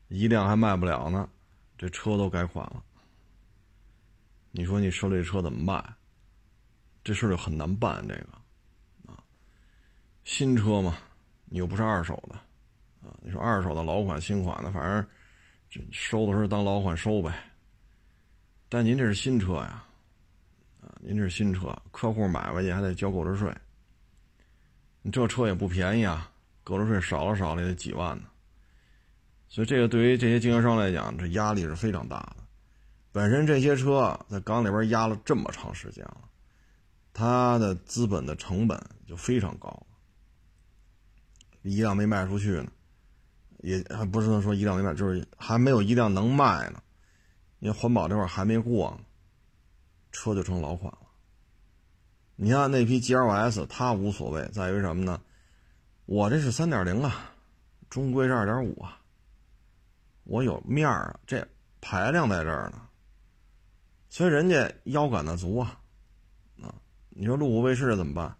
[0.08, 1.28] 一辆还卖不了呢，
[1.76, 2.82] 这车都改款了。
[4.50, 5.94] 你说你收这车怎么办？
[7.04, 9.22] 这事就很难办，这个啊。
[10.24, 10.98] 新车嘛，
[11.44, 12.34] 你又不是二手的，
[13.08, 15.08] 啊，你说二手的、老款、新款的，反正
[15.90, 17.32] 收的时候当老款收呗。
[18.68, 19.84] 但您这是新车呀，
[20.82, 23.54] 啊，您这是新车，客户买回去还得交购置税，
[25.02, 26.30] 你这车也不便宜啊，
[26.64, 28.24] 购置税少了少了也得几万呢。
[29.48, 32.36] 所以这个对于这些经销商来讲，这压力是非常大的。
[33.10, 36.28] 本身这些车在港里边压了这么长时间了，
[37.14, 39.86] 它的资本的成本就非常高。
[41.62, 42.70] 一辆没卖出去呢，
[43.58, 46.82] 也还不是能说一辆没卖，就是还没有一辆能卖呢。
[47.58, 49.04] 因为环保这块还没过呢，
[50.12, 51.00] 车就成老款了。
[52.36, 55.20] 你看那批 G L S，它无所谓，在于什么呢？
[56.06, 57.32] 我这是三点零啊，
[57.90, 59.00] 中规是二点五啊，
[60.24, 61.46] 我有面儿啊，这
[61.80, 62.80] 排量在这儿呢，
[64.08, 65.80] 所以人家腰杆子足啊。
[66.62, 66.74] 啊，
[67.10, 68.36] 你说路虎卫士怎么办？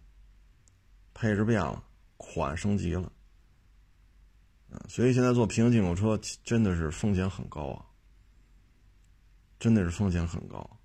[1.13, 1.83] 配置变了。
[2.21, 3.09] 款升级了，
[4.87, 7.85] 所以现在做平行进口车真的是风险很高啊，
[9.59, 10.77] 真的是风险很高。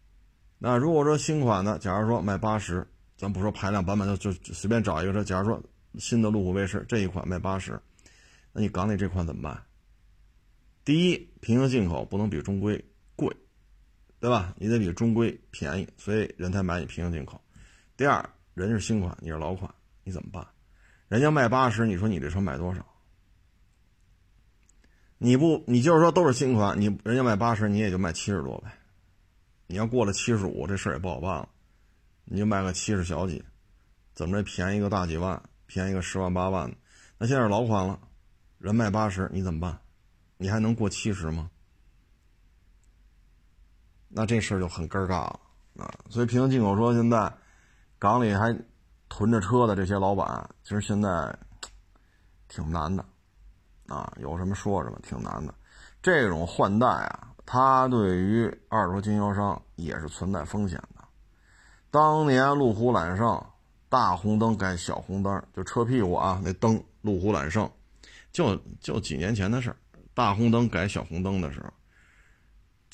[0.59, 5.23] 那如果说新款的，假如说卖八十，咱不说排量版本就，就随便找一个车。
[5.23, 5.63] 假如说
[5.99, 7.79] 新的路虎卫士这一款卖八十，
[8.53, 9.63] 那你港里这款怎么办？
[10.85, 12.83] 第一，平行进口不能比中规
[13.17, 13.35] 贵，
[14.21, 14.55] 对吧？
[14.57, 17.41] 你得比中规便宜，所以人才买你平行进口。
[17.97, 19.73] 第二，人是新款，你是老款，
[20.03, 20.47] 你怎么办？
[21.09, 22.87] 人家卖八十，你说你这车卖多少？
[25.25, 28.71] 你不，你就是说都是新款，你人家卖八十，你也就卖七十多呗。
[29.67, 31.49] 你要过了七十五，这事儿也不好办了，
[32.27, 33.43] 你就卖个七十小几，
[34.13, 36.77] 怎么着便宜个大几万，便宜个十万八万的。
[37.17, 37.99] 那现在是老款了，
[38.59, 39.81] 人卖八十，你怎么办？
[40.37, 41.51] 你还能过七十吗？
[44.11, 45.41] 那这事儿就很尴尬了
[45.79, 45.91] 啊！
[46.11, 47.33] 所以平行进口车现在
[47.99, 48.55] 港里还
[49.09, 51.35] 囤着车的这些老板，其实现在
[52.47, 53.03] 挺难的
[53.89, 54.13] 啊！
[54.21, 55.55] 有什么说什么，挺难的。
[56.03, 61.05] 这种换代啊，它对于二手车经销商也是存在风险的。
[61.91, 63.45] 当年路虎揽胜
[63.89, 67.71] 大红灯改小红灯，就车屁股啊那灯，路虎揽胜
[68.33, 69.77] 就就几年前的事儿，
[70.15, 71.71] 大红灯改小红灯的时候，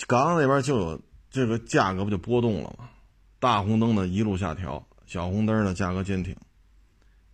[0.07, 1.01] 港那边就有。
[1.32, 2.91] 这个价格不就波动了吗？
[3.38, 6.36] 大红灯的一路下调，小红灯的价格坚挺，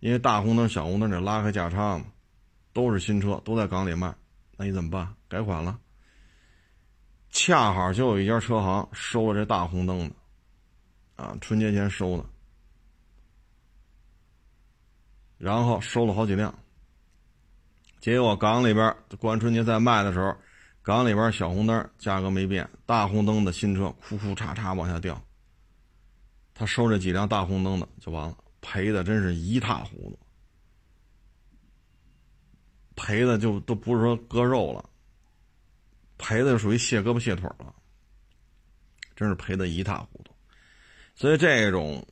[0.01, 2.05] 因为大红灯、小红灯得拉开价差嘛，
[2.77, 4.13] 都是新车，都在港里卖，
[4.55, 5.11] 那你怎么办？
[5.27, 5.79] 改款了。
[7.31, 10.15] 恰好就有一家车行收了这大红灯的，
[11.15, 12.25] 啊，春节前收的，
[15.39, 16.53] 然后收了好几辆，
[17.99, 20.37] 结果港里边过完春节再卖的时候。
[20.83, 25.19] 港里边小红灯价格没变，大红灯的新车哭哭嚓嚓往下掉。
[26.53, 30.19] 他收这几辆大红灯的就完了，赔的真是一塌糊涂，
[32.97, 34.83] 赔的就都不是说割肉了，
[36.17, 37.73] 赔的属于卸胳膊卸腿了，
[39.15, 40.33] 真是赔的一塌糊涂。
[41.15, 42.05] 所以这种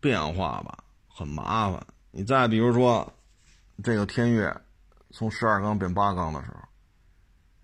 [0.00, 1.86] 变化吧很麻烦。
[2.10, 3.14] 你再比如说，
[3.84, 4.52] 这个天悦
[5.12, 6.56] 从十二缸变八缸的时候。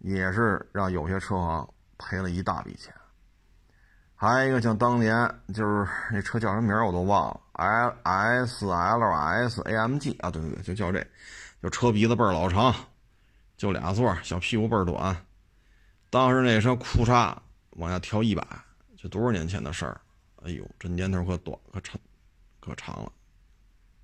[0.00, 1.68] 也是让有些车行
[1.98, 2.94] 赔了一大笔钱，
[4.14, 11.04] 还有一个像当年就是 那车叫什么名我都忘了，L S L S A M G 啊，对对对，就叫这，
[11.66, 12.72] 就车鼻子倍儿老长，
[13.56, 15.26] 就俩座，小屁股倍儿短。
[16.10, 17.36] 当时那车库嚓
[17.70, 18.46] 往下调一百，
[18.96, 20.00] 这多少年前的事儿？
[20.44, 22.00] 哎呦，这年头可短可长，
[22.60, 23.10] 可长了，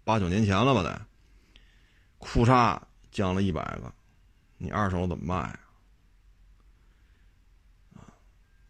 [0.03, 1.01] 八九年前了吧得。
[2.19, 2.77] 库嚓
[3.13, 3.93] 降了一百个，
[4.59, 5.57] 你二手怎么卖
[7.95, 8.03] 啊？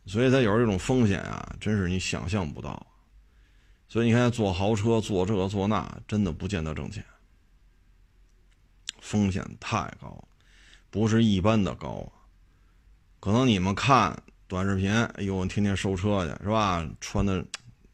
[0.05, 2.87] 所以它有这种风险啊，真是你想象不到。
[3.89, 7.03] 所以你看，坐豪车、坐这、坐那，真的不见得挣钱，
[9.03, 10.25] 风险太高，
[10.89, 12.11] 不是一般的高。
[13.19, 16.89] 可能你们看短视频，哎呦，天天收车去是吧？
[17.01, 17.45] 穿的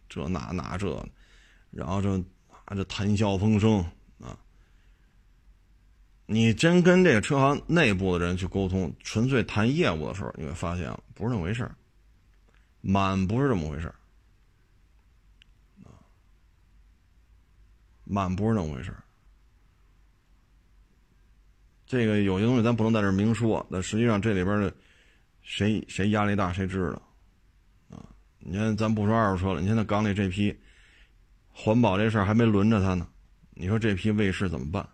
[0.08, 1.02] 这那那这，
[1.70, 2.16] 然后这
[2.66, 3.80] 啊这谈笑风生
[4.20, 4.38] 啊。
[6.26, 11.74] 你真跟这个车行内部的人去沟通，纯粹谈业务的时候，你会发现不是那么回事儿。
[12.80, 13.92] 满不是这么回事
[18.04, 18.94] 满不是那么回事
[21.88, 24.72] 这个有些东西咱不能在这明说，但实际上这里边的
[25.40, 27.02] 谁谁压力大谁知道
[27.96, 28.04] 啊？
[28.38, 30.54] 你看咱不说二手车了，你看那港里这批
[31.48, 33.08] 环保这事儿还没轮着他呢，
[33.54, 34.86] 你说这批卫士怎么办？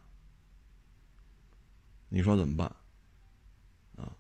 [2.08, 2.68] 你说怎么办？
[3.96, 4.14] 啊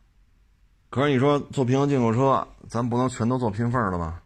[0.90, 4.20] 可是你说做平行进口车，咱不能全都做拼缝的吧？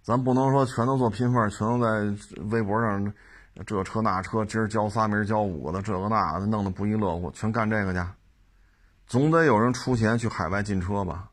[0.00, 3.12] 咱不能说全都做拼缝，全都在微博上
[3.64, 8.00] 这车那车，今儿交仨，明儿交五个的，这个那的，弄得不亦乐乎，全干这个去。
[9.06, 11.30] 总得有人出钱去海外进车吧？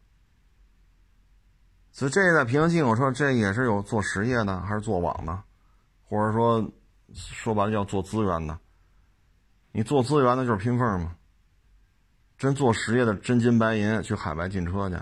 [1.91, 5.43] 所以这在平行进口车，这也是有做实业的，还是做网的，
[6.07, 6.71] 或者说
[7.13, 8.57] 说白了叫做资源的。
[9.71, 11.15] 你做资源的就是拼缝嘛。
[12.35, 14.97] 真做实业的真金白银去海外进车去，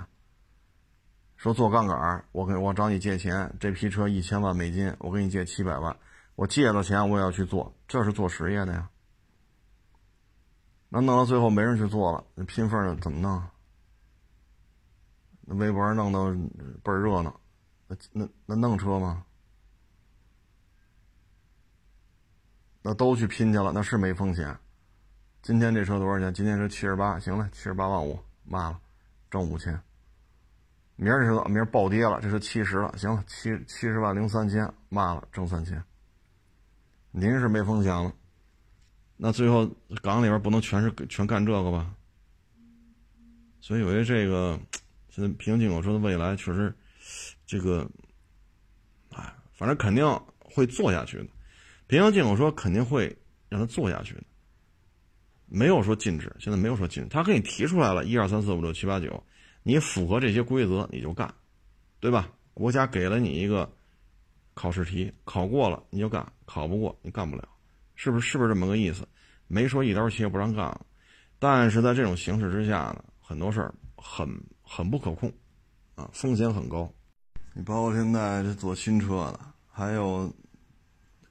[1.38, 5.96] 说做杠杆我给我找你借钱，这批车一千万美金，我给你借七百万，
[6.36, 8.90] 我借了钱我也要去做，这是做实业的呀。
[10.90, 13.44] 那弄到最后没人去做了，那拼缝怎么弄？
[15.42, 16.34] 那微博弄得
[16.84, 17.40] 倍儿热闹，
[17.88, 19.26] 那那那弄车吗？
[22.82, 24.58] 那都去拼去了，那是没风险。
[25.42, 26.34] 今天这车多少钱？
[26.34, 28.80] 今天是七十八，行了，七十八万五卖了，
[29.30, 29.80] 挣五千。
[30.96, 35.84] 明儿这车明儿暴跌了，这车七十了，行了，七七十万零三千卖了，挣三千。
[37.12, 38.14] 您是没风险了，
[39.18, 39.70] 那最后
[40.02, 41.94] 港里边不能全是全干这个吧？
[43.60, 44.60] 所以有些这个
[45.10, 46.74] 现在平行进口车的未来确实，
[47.46, 47.88] 这个，
[49.10, 50.04] 哎，反正肯定
[50.40, 51.28] 会做下去的。
[51.88, 53.16] 平行进口车肯定会
[53.50, 54.24] 让它做下去的。
[55.48, 59.22] 没有说禁止，现在没有说禁止，他给你提出来了，一二三四五六七八九，
[59.64, 61.32] 你符合这些规则你就干，
[62.00, 62.32] 对吧？
[62.54, 63.70] 国家给了你一个
[64.54, 67.48] 考试题，考过了你就干，考不过你干不了，
[67.96, 68.28] 是不是？
[68.28, 69.08] 是不是这么个意思？
[69.48, 70.78] 没说一刀切不让干，
[71.40, 74.28] 但是在这种形势之下呢，很多事儿很
[74.62, 75.32] 很不可控，
[75.96, 76.92] 啊，风险很高。
[77.54, 79.40] 你包括现在这做新车的，
[79.72, 80.30] 还有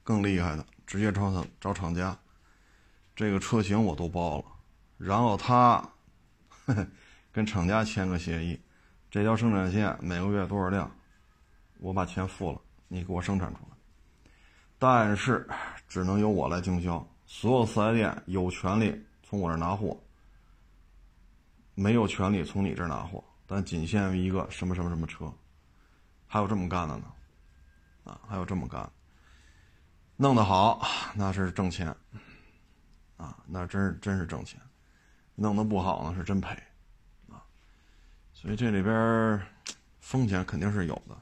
[0.03, 2.17] 更厉害的，直接找他找厂家，
[3.15, 4.45] 这个车型我都包了，
[4.97, 5.87] 然后他
[7.31, 8.59] 跟厂家签个协议，
[9.11, 10.91] 这条生产线每个月多少辆。
[11.79, 13.70] 我把钱付了，你给我生产出来，
[14.81, 15.47] 但是
[15.87, 17.07] 只能由我来经销。
[17.27, 19.95] 所有四 S 店有权利从我这拿货，
[21.75, 25.31] 没有权利从你这拿货，但仅限于一个什么什么什么车。
[26.25, 27.03] 还有这么干的呢，
[28.05, 28.89] 啊，还有这么干，
[30.15, 30.81] 弄得好
[31.13, 31.95] 那是挣钱，
[33.17, 34.59] 啊，那真是真是挣钱；
[35.35, 36.55] 弄得不好呢是真赔，
[37.29, 37.45] 啊，
[38.33, 39.39] 所以这里边
[39.99, 41.15] 风险肯定是有的。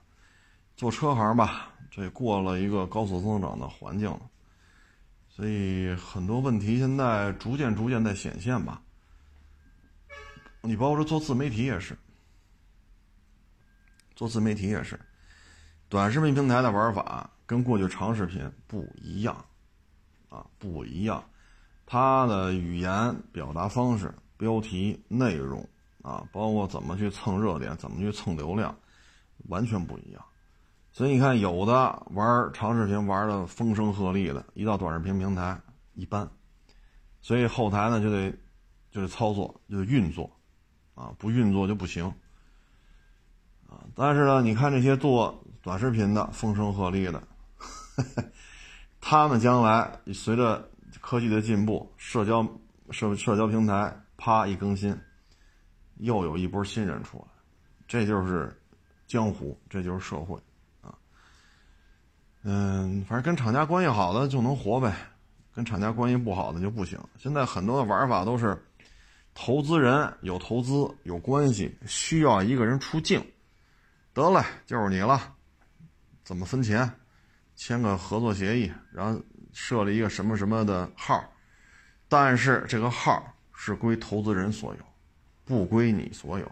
[0.78, 4.21] 做车行吧，这过了一个高速增长的环境了，
[5.27, 8.81] 所以很多问题现在逐渐逐渐在显现吧。
[10.61, 11.97] 你包括说做自媒体也是，
[14.15, 14.99] 做自媒体也是，
[15.87, 19.45] 短视频平台的玩法跟过去长视频不一样，
[20.29, 21.23] 啊，不一样，
[21.85, 25.67] 它的语言表达方式、标题、内容
[26.01, 28.77] 啊，包括怎么去蹭热点、怎么去蹭流量，
[29.47, 30.23] 完全不一样。
[30.91, 35.57] 所以你看，有的玩长视频玩的风声鹤唳的，一到短视频平台
[35.93, 36.29] 一般，
[37.21, 38.31] 所以后台呢就得
[38.91, 40.29] 就得操作，就得运作，
[40.95, 42.05] 啊，不运作就不行，
[43.67, 47.23] 啊，但是呢，你看这些做短视频的风声鹤唳的，
[48.99, 50.69] 他们将来随着
[50.99, 52.45] 科技的进步，社交
[52.89, 54.97] 社社交平台啪一更新，
[55.97, 57.25] 又有一波新人出来，
[57.87, 58.59] 这就是
[59.05, 60.37] 江湖，这就是社会。
[62.41, 64.95] 嗯，反正跟厂家关系好的就能活呗，
[65.53, 66.97] 跟厂家关系不好的就不行。
[67.17, 68.57] 现在很多的玩法都是，
[69.33, 73.21] 投资人有投资有关系，需要一个人出镜，
[74.13, 75.35] 得嘞，就是你了，
[76.23, 76.89] 怎么分钱？
[77.57, 79.21] 签个合作协议，然后
[79.51, 81.21] 设立一个什么什么的号，
[82.07, 83.21] 但是这个号
[83.53, 84.79] 是归投资人所有，
[85.43, 86.49] 不归你所有。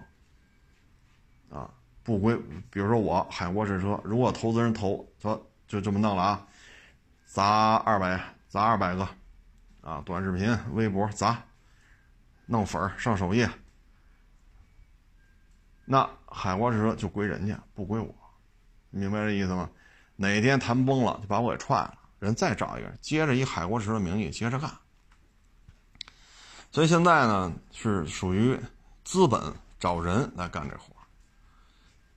[1.50, 1.74] 啊，
[2.04, 2.36] 不归，
[2.70, 5.42] 比如说我海沃士车，如果投资人投说。
[5.68, 6.48] 就这么弄了啊，
[7.26, 9.08] 砸二百，砸二百个，
[9.82, 11.44] 啊，短视频、微博砸，
[12.46, 13.50] 弄粉儿上首页，
[15.84, 18.16] 那海沃士车就归人家，不归我，
[18.90, 19.70] 明白这意思吗？
[20.16, 24.72] 哪天谈崩了，就把我给踹了，人再找一个，接着以海沃士的名义接着干。
[26.72, 28.60] 所以现在呢，是属于
[29.04, 30.94] 资本找人来干这活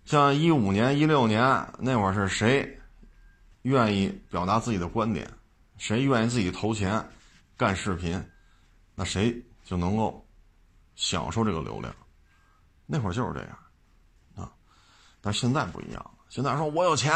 [0.05, 2.80] 像一五年、一六年那会儿是谁？
[3.63, 5.31] 愿意表达自己的观点，
[5.77, 7.05] 谁愿意自己投钱
[7.57, 8.23] 干视频，
[8.95, 10.27] 那谁就能够
[10.97, 11.95] 享受这个流量。
[12.87, 13.59] 那会儿就是这样
[14.35, 14.53] 啊，
[15.21, 16.11] 但现在不一样了。
[16.29, 17.13] 现在说我有钱，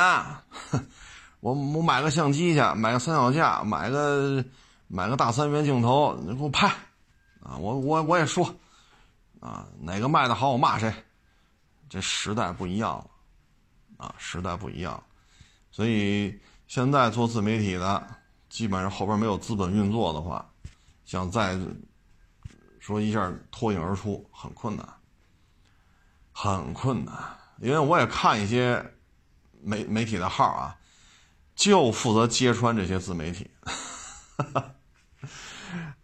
[1.41, 4.45] 我我买个相机去，买个三脚架，买个
[4.87, 6.69] 买个大三元镜头，你给我拍
[7.43, 7.57] 啊！
[7.59, 8.55] 我我我也说
[9.41, 10.93] 啊，哪个卖的好我骂谁。
[11.89, 13.11] 这时代不一样了
[13.97, 15.05] 啊，时代不一样了。
[15.75, 18.07] 所以现在做自媒体的，
[18.49, 20.49] 基本上后边没有资本运作的话，
[21.05, 21.59] 想再
[22.79, 24.89] 说一下脱颖而出很困难，
[26.31, 27.13] 很困难。
[27.59, 28.89] 因为我也看一些
[29.63, 30.77] 媒媒体的号啊，
[31.57, 33.51] 就负责揭穿这些自媒体。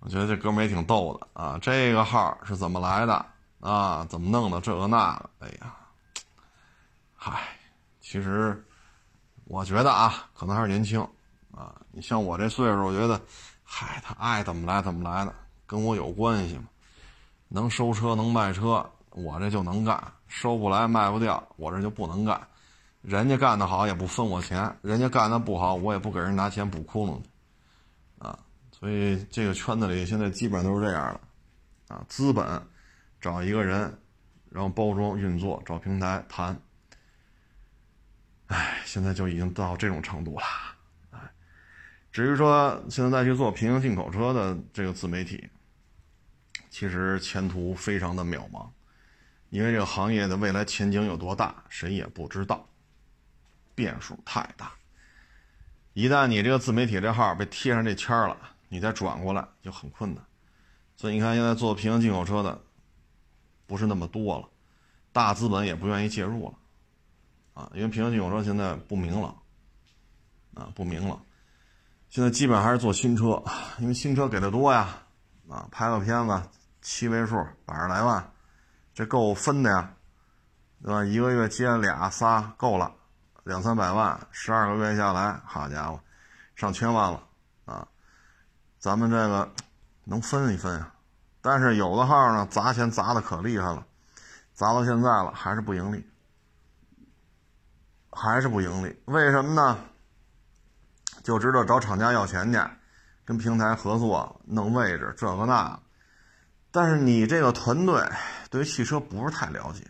[0.01, 3.25] 我觉得这哥们也挺逗的啊，这个号是怎么来的
[3.61, 4.05] 啊？
[4.11, 5.31] 怎么弄的这个那个？
[5.39, 5.77] 哎呀，
[7.15, 7.57] 嗨，
[8.01, 8.67] 其实。
[9.51, 11.01] 我觉得啊，可能还是年轻，
[11.51, 13.21] 啊，你像我这岁数，我觉得，
[13.65, 15.35] 嗨，他爱怎么来怎么来的，
[15.67, 16.69] 跟我有关系吗？
[17.49, 19.99] 能收车能卖车，我这就能干；
[20.29, 22.41] 收不来卖不掉，我这就不能干。
[23.03, 27.29] 人家干得好也不分我钱，人家干的不好，我也不给人拿钱补窟窿去，
[28.21, 28.39] 啊，
[28.71, 31.13] 所以这个圈子里现在基本都是这样
[31.89, 32.63] 的，啊，资本
[33.21, 33.93] 找一个人，
[34.49, 36.57] 然后包装运作，找平台谈。
[38.51, 40.45] 哎，现在就已经到这种程度了，
[41.13, 41.19] 哎，
[42.11, 45.49] 至于说现在再去做平行进口车的这个自媒体，
[46.69, 48.69] 其实前途非常的渺茫，
[49.51, 52.67] 因为这个行业的未来前景有多大，谁也不知道，
[53.77, 54.73] 变数太大。
[55.93, 58.37] 一旦你这个自媒体这号被贴上这签了，
[58.69, 60.25] 你再转过来就很困难。
[60.97, 62.61] 所以你看，现在做平行进口车的
[63.69, 64.49] 不是那么多了，
[65.13, 66.55] 大资本也不愿意介入了。
[67.61, 69.37] 啊，因为平行进口车现在不明朗，
[70.55, 71.21] 啊，不明了。
[72.09, 73.43] 现在基本还是做新车，
[73.79, 74.89] 因为新车给的多呀，
[75.47, 76.43] 啊，拍个片子
[76.81, 77.37] 七位数
[77.67, 78.33] 百十来万，
[78.95, 79.93] 这够分的呀，
[80.83, 81.05] 对吧？
[81.05, 82.91] 一个月接俩仨够了，
[83.45, 86.01] 两三百万，十二个月下来，好家伙，
[86.57, 87.23] 上千万了
[87.67, 87.87] 啊！
[88.79, 89.53] 咱们这个
[90.05, 90.91] 能分一分呀，
[91.43, 93.87] 但是有的号呢砸钱砸的可厉害了，
[94.55, 96.03] 砸到现在了还是不盈利，
[98.23, 99.79] 还是不盈利，为什么呢？
[101.25, 102.61] 就知道找厂家要钱去，
[103.25, 105.81] 跟平台合作弄位置这个那，
[106.71, 107.99] 但是你这个团队
[108.51, 109.87] 对于汽车不是太了解，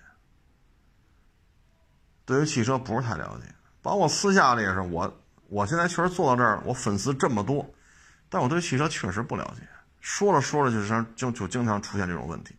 [2.24, 3.52] 对于汽车不是太了解，
[3.82, 5.12] 包括私下里也是我，
[5.48, 7.68] 我现在确实做到这儿，我粉丝这么多，
[8.28, 9.66] 但我对汽车确实不了解，
[9.98, 12.54] 说着说着就是就就经常出现这种问题，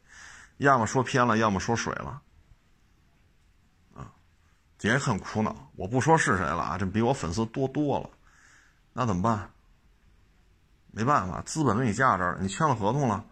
[0.57, 2.22] 要么说偏了，要么说水了，
[4.89, 5.55] 也很苦恼。
[5.75, 8.09] 我不说是谁了啊，这比我粉丝多多了。
[8.93, 9.49] 那怎么办？
[10.91, 13.23] 没办法，资本给你架这儿，你签了合同了，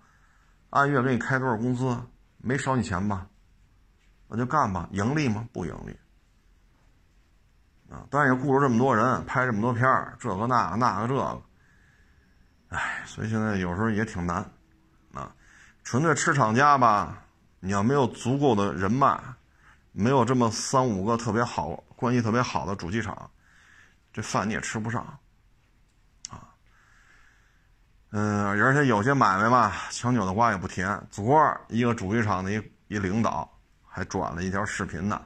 [0.70, 1.98] 按月给你开多少工资，
[2.38, 3.28] 没少你钱吧？
[4.30, 5.46] 那就干吧，盈利吗？
[5.52, 5.98] 不盈利。
[7.92, 11.42] 啊，但也雇了这么多人，拍这么多片儿，这个那个那个这个，
[12.70, 14.38] 哎，所以现在有时候也挺难。
[15.14, 15.36] 啊，
[15.84, 17.24] 纯粹吃厂家吧，
[17.60, 19.20] 你要没有足够的人脉，
[20.00, 23.30] 没有这么三五个特别好关系特别好的主机厂，
[24.14, 25.02] 这饭你也吃不上。
[26.30, 26.48] 啊
[28.12, 31.00] 嗯，而且有些买卖嘛，强扭的瓜也不甜。
[31.12, 32.56] 昨儿一个主机厂的一
[32.88, 33.48] 一领导
[33.86, 35.22] 还转了一条视频呢，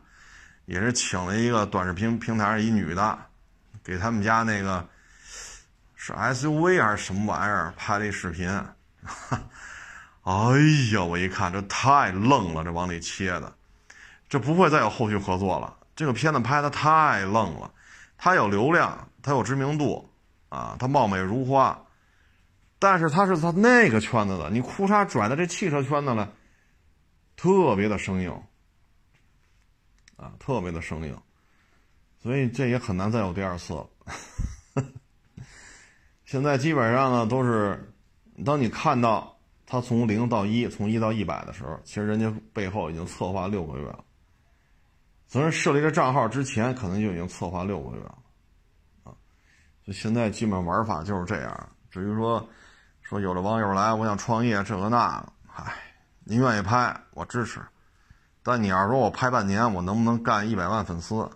[0.65, 3.19] 也是请了一个短视频平台上一女的，
[3.83, 4.85] 给他们家那个
[5.95, 8.49] 是 SUV 还是什么玩意儿拍了一视频。
[10.23, 10.33] 哎
[10.93, 13.55] 呀，我一看这太愣了，这往里切的，
[14.33, 15.77] 这不会再有后续合作了。
[15.95, 17.71] 这个片子拍的太愣了，
[18.17, 20.09] 它有流量，它有知名度，
[20.49, 21.79] 啊，它貌美如花。
[22.79, 26.33] 但是他是他那个圈子的，你哭嚓拽到这汽车圈子了，
[27.35, 28.31] 特别的生硬，
[30.15, 31.15] 啊，特别的生硬，
[32.19, 33.87] 所以这也很难再有第二次了。
[36.25, 37.93] 现在基本上呢都是，
[38.43, 44.03] 当你看到他从零到一，从一到一百的时候，其实人家背后已经策划六个月了。
[45.33, 48.17] 从设立这账号之前，可能就已经策划六个月了，
[49.03, 49.11] 啊，
[49.83, 51.69] 就现在基本玩法就是这样。
[51.89, 52.47] 至于说。
[53.05, 55.23] 说有的网友来，我想创业，这个那，
[55.53, 55.75] 哎，
[56.23, 57.59] 您愿意拍，我支持。
[58.41, 61.29] 但你要说我拍半年，我能不能干一百万粉丝？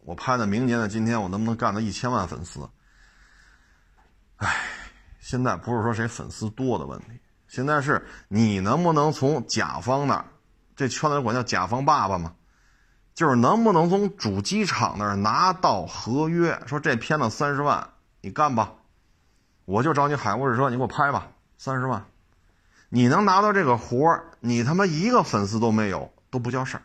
[0.00, 2.68] 我拍的明年的今天，我能不能干到一千万粉丝？
[4.36, 4.54] 唉，
[5.18, 10.22] 现在不是说谁粉丝多的问题，现在是你能不能从甲方那，
[10.76, 12.34] 这圈子管叫甲方爸爸嘛，
[13.14, 17.90] 就是能不能从主机厂那儿拿到合约，说这片子三十万，
[18.20, 18.72] 你干吧。
[19.64, 22.04] 我就找你海沃士车，你给我拍吧，三十万，
[22.90, 26.82] 你能拿到这个活儿，你他妈一个粉丝都没有，都不叫事儿，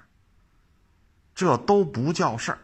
[1.35, 2.59] 这都不叫事儿，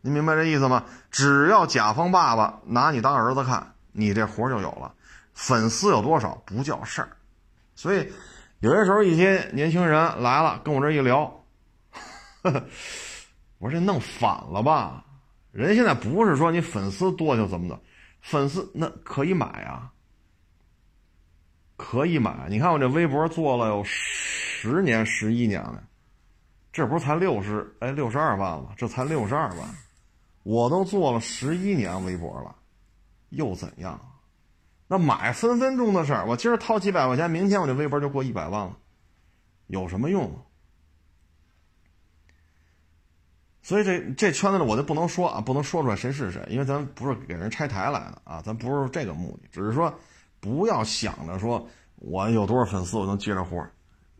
[0.00, 0.84] 你明白这意思吗？
[1.10, 4.94] 只要甲方爸爸拿你当儿子看，你这活儿就有了，
[5.34, 7.08] 粉丝有多少不叫事儿，
[7.76, 8.12] 所以
[8.58, 11.44] 有些时候一些年轻人来了跟我这一聊，
[13.58, 15.04] 我说这弄反了吧？
[15.52, 17.80] 人现在不是说你粉丝多就怎么的。
[18.20, 19.90] 粉丝那可以买啊，
[21.76, 22.46] 可以买。
[22.50, 25.82] 你看我这微博做了有十年、十一年了，
[26.72, 28.70] 这不是才六十哎六十二万吗？
[28.76, 29.74] 这才六十二万，
[30.42, 32.54] 我都做了十一年微博了，
[33.30, 33.98] 又怎样？
[34.88, 36.26] 那买分分钟的事儿。
[36.26, 38.76] 我今儿掏几百块钱，明天我这微博就过一百万了，
[39.68, 40.45] 有什么用？
[43.66, 49.92] 所以这这圈子呢，我就不能说啊，不能说出来谁是谁，因为咱不是给人拆台来的啊，咱不是这个目的，只是说
[50.38, 53.66] 不要想着说我有多少粉丝我能接着活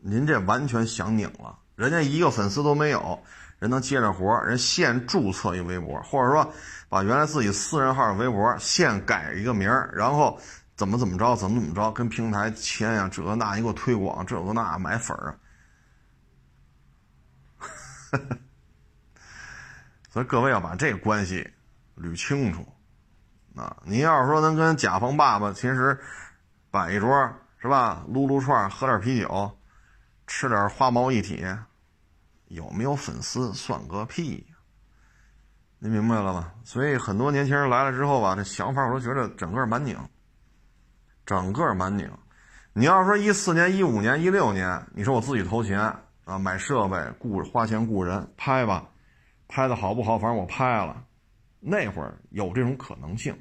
[0.00, 3.22] 您这完全想拧了，人家一个粉丝都没有，
[3.60, 6.52] 人能接着活人现注册一微博，或者说
[6.88, 10.36] 把原来自己私人号的微博现改一个名儿，然后
[10.74, 15.38] 怎么怎么着，怎么怎么着，跟平台签呀，这那你给我推广，这个那买粉儿
[17.60, 18.18] 啊。
[20.16, 21.46] 所以各位要把这个关系
[21.94, 22.66] 捋清楚，
[23.54, 26.00] 啊，你要是说能跟甲方爸爸其实
[26.70, 27.10] 摆一桌
[27.58, 29.58] 是吧，撸撸串，喝点啤酒，
[30.26, 31.44] 吃点花毛一体，
[32.46, 34.46] 有没有粉丝算个屁，
[35.80, 36.50] 你明白了吧？
[36.64, 39.98] 所以很多年轻人来了之后吧，这想法我都觉得整个蛮拧，
[41.26, 42.10] 整个蛮拧。
[42.72, 45.78] 你要说一四年、一五年、一六年，你说我自己投钱
[46.24, 48.82] 啊，买设备，雇花钱雇人拍吧。
[49.48, 50.18] 拍的好不好？
[50.18, 51.06] 反正我拍了，
[51.60, 53.36] 那会儿有这种可能性，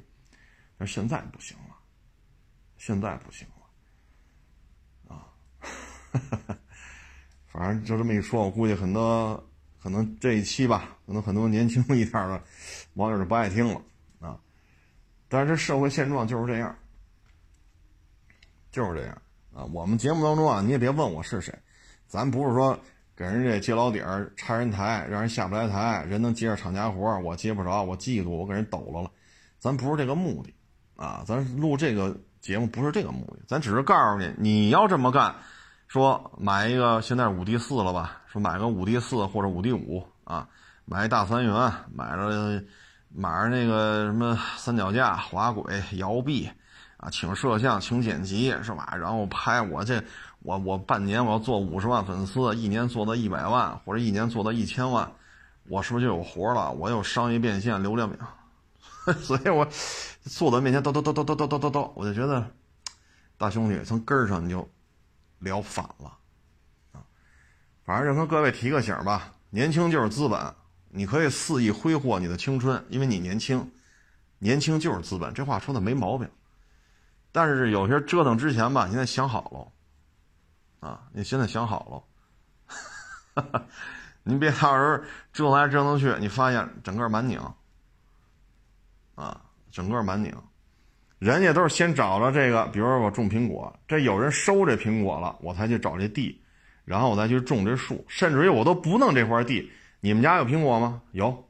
[0.78, 1.74] 但现在不行了，
[2.76, 3.46] 现在不行
[5.08, 5.26] 了，啊，
[7.46, 9.44] 反正就这么一说，我估计很多
[9.82, 12.42] 可能这一期吧，可能很多年轻一点的
[12.94, 13.82] 网友就不爱听了
[14.20, 14.38] 啊。
[15.28, 16.76] 但是这社会现状就是这样，
[18.70, 19.64] 就是这样啊。
[19.64, 21.52] 我们节目当中啊，你也别问我是谁，
[22.06, 22.78] 咱不是说。
[23.16, 29.10] 给人家揭老底儿，拆人台，让人下不来台，人能接着厂家活我接不着，我嫉妒，我给人抖了了，
[29.58, 30.54] 咱不是这个目的，
[30.96, 35.34] 啊，咱录这个节目不是这个目的，咱只是告诉你，你要这么干，
[35.88, 40.46] 说买一个现在五 D 四了吧，说买个五 D 四或者五 D 五啊，
[40.84, 42.62] 买一大三元，买着
[43.08, 46.50] 买着那个什么三脚架、滑轨、摇臂，
[46.98, 48.94] 啊，请摄像，请剪辑，是吧？
[49.00, 50.04] 然后拍我这。
[50.46, 55.10] 我我半年我要做五十万粉丝，一年做到一百万，或者一年做到一千万，
[55.64, 56.70] 我是不是就有活了？
[56.70, 58.08] 我有商业变现，流量，
[59.18, 59.66] 所以我
[60.22, 62.48] 坐在面前叨叨叨叨叨叨叨叨叨，我就觉得，
[63.36, 64.68] 大兄弟从根儿上你就
[65.40, 66.16] 聊反了
[66.92, 67.02] 啊！
[67.84, 70.54] 反正跟各位提个醒吧，年轻就是资本，
[70.90, 73.68] 你可以肆意挥霍你的青春，因为你年轻，
[74.38, 76.30] 年轻就是资本，这话说的没毛病。
[77.32, 79.72] 但是有些折腾之前吧，你得想好了。
[80.86, 82.06] 啊，你现在想好
[83.34, 83.64] 了，
[84.22, 87.40] 你别到时候折腾来折腾去，你发现整个满拧，
[89.16, 89.40] 啊，
[89.72, 90.32] 整个满拧，
[91.18, 96.40] 人家都是先找着这个，比如说我种苹果，这有人收这苹果了，我才去找这地，
[96.84, 99.68] 然后我再去种这树，甚至于我都不弄这块地，
[99.98, 101.02] 你们家有苹果吗？
[101.10, 101.48] 有，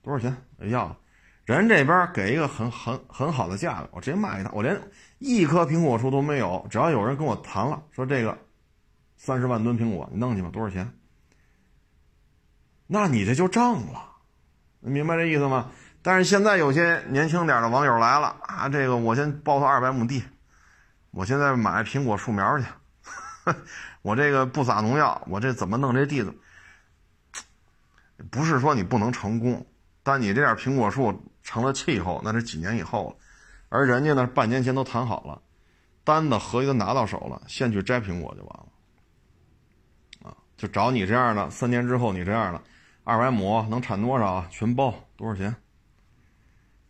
[0.00, 0.34] 多少钱？
[0.70, 0.96] 要，
[1.44, 4.80] 人这边给一个很很很好的价格，我直接卖给他，我连
[5.18, 8.34] 一棵苹果树都没有，只要有人跟我谈了，说这个。
[9.18, 10.90] 三十万吨苹果，你弄去吧，多少钱？
[12.86, 14.12] 那你这就挣了，
[14.80, 15.70] 明白这意思吗？
[16.00, 20.22] 但是现在有些年轻点的网友来了啊，这个我先包他二百亩地，
[21.10, 22.64] 我现在买苹果树苗去，
[24.00, 26.32] 我这个不撒农药，我这怎么弄这地子？
[28.30, 29.66] 不是说你不能成功，
[30.02, 33.16] 但你这点苹果树成了气候，那是几年以后了，
[33.68, 35.42] 而人家呢，半年前都谈好了，
[36.04, 38.67] 单子合约都拿到手了，现去摘苹果就完了。
[40.58, 42.60] 就找你这样的，三年之后你这样的，
[43.04, 44.44] 二百亩能产多少？
[44.50, 45.54] 全包多少钱？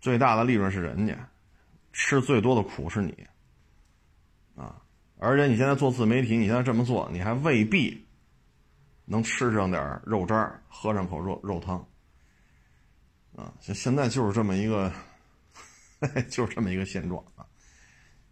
[0.01, 1.15] 最大的利润是人家，
[1.93, 3.27] 吃最多的苦是你，
[4.57, 4.81] 啊！
[5.19, 8.07] 而且你现在做自媒体，你现在这么做，你还未必
[9.05, 11.77] 能吃上点肉渣喝上口肉肉汤，
[13.37, 13.53] 啊！
[13.61, 14.91] 现现在就是这么一个，
[16.31, 17.45] 就是这么一个现状啊！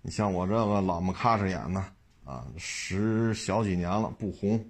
[0.00, 1.84] 你像我这个老么咔哧眼的
[2.24, 4.64] 啊，十小几年了不红。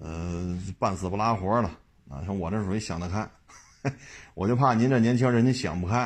[0.00, 1.68] 呃，半死不拉活的
[2.08, 2.22] 啊！
[2.24, 3.28] 像我这属于想得开，
[4.34, 6.04] 我就怕您这年轻人你想不开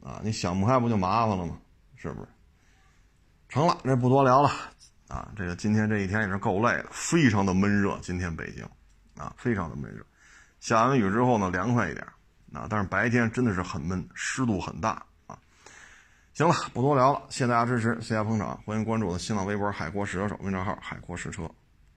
[0.00, 0.20] 啊！
[0.22, 1.58] 你想不开不就麻烦了吗？
[1.96, 2.28] 是不是？
[3.48, 4.48] 成了，这不多聊了
[5.08, 5.30] 啊！
[5.36, 7.98] 这个今天这一天也是够累的，非常的闷热。
[8.00, 8.64] 今天北京
[9.16, 10.04] 啊，非常的闷热。
[10.60, 12.06] 下完雨之后呢，凉快一点
[12.52, 15.36] 啊，但是白天真的是很闷，湿度很大啊。
[16.32, 21.50] 行了，不多聊了，谢谢大家支持，谢谢捧场，欢迎关注我的新浪微博“海阔试车手”微信号“海阔试车”。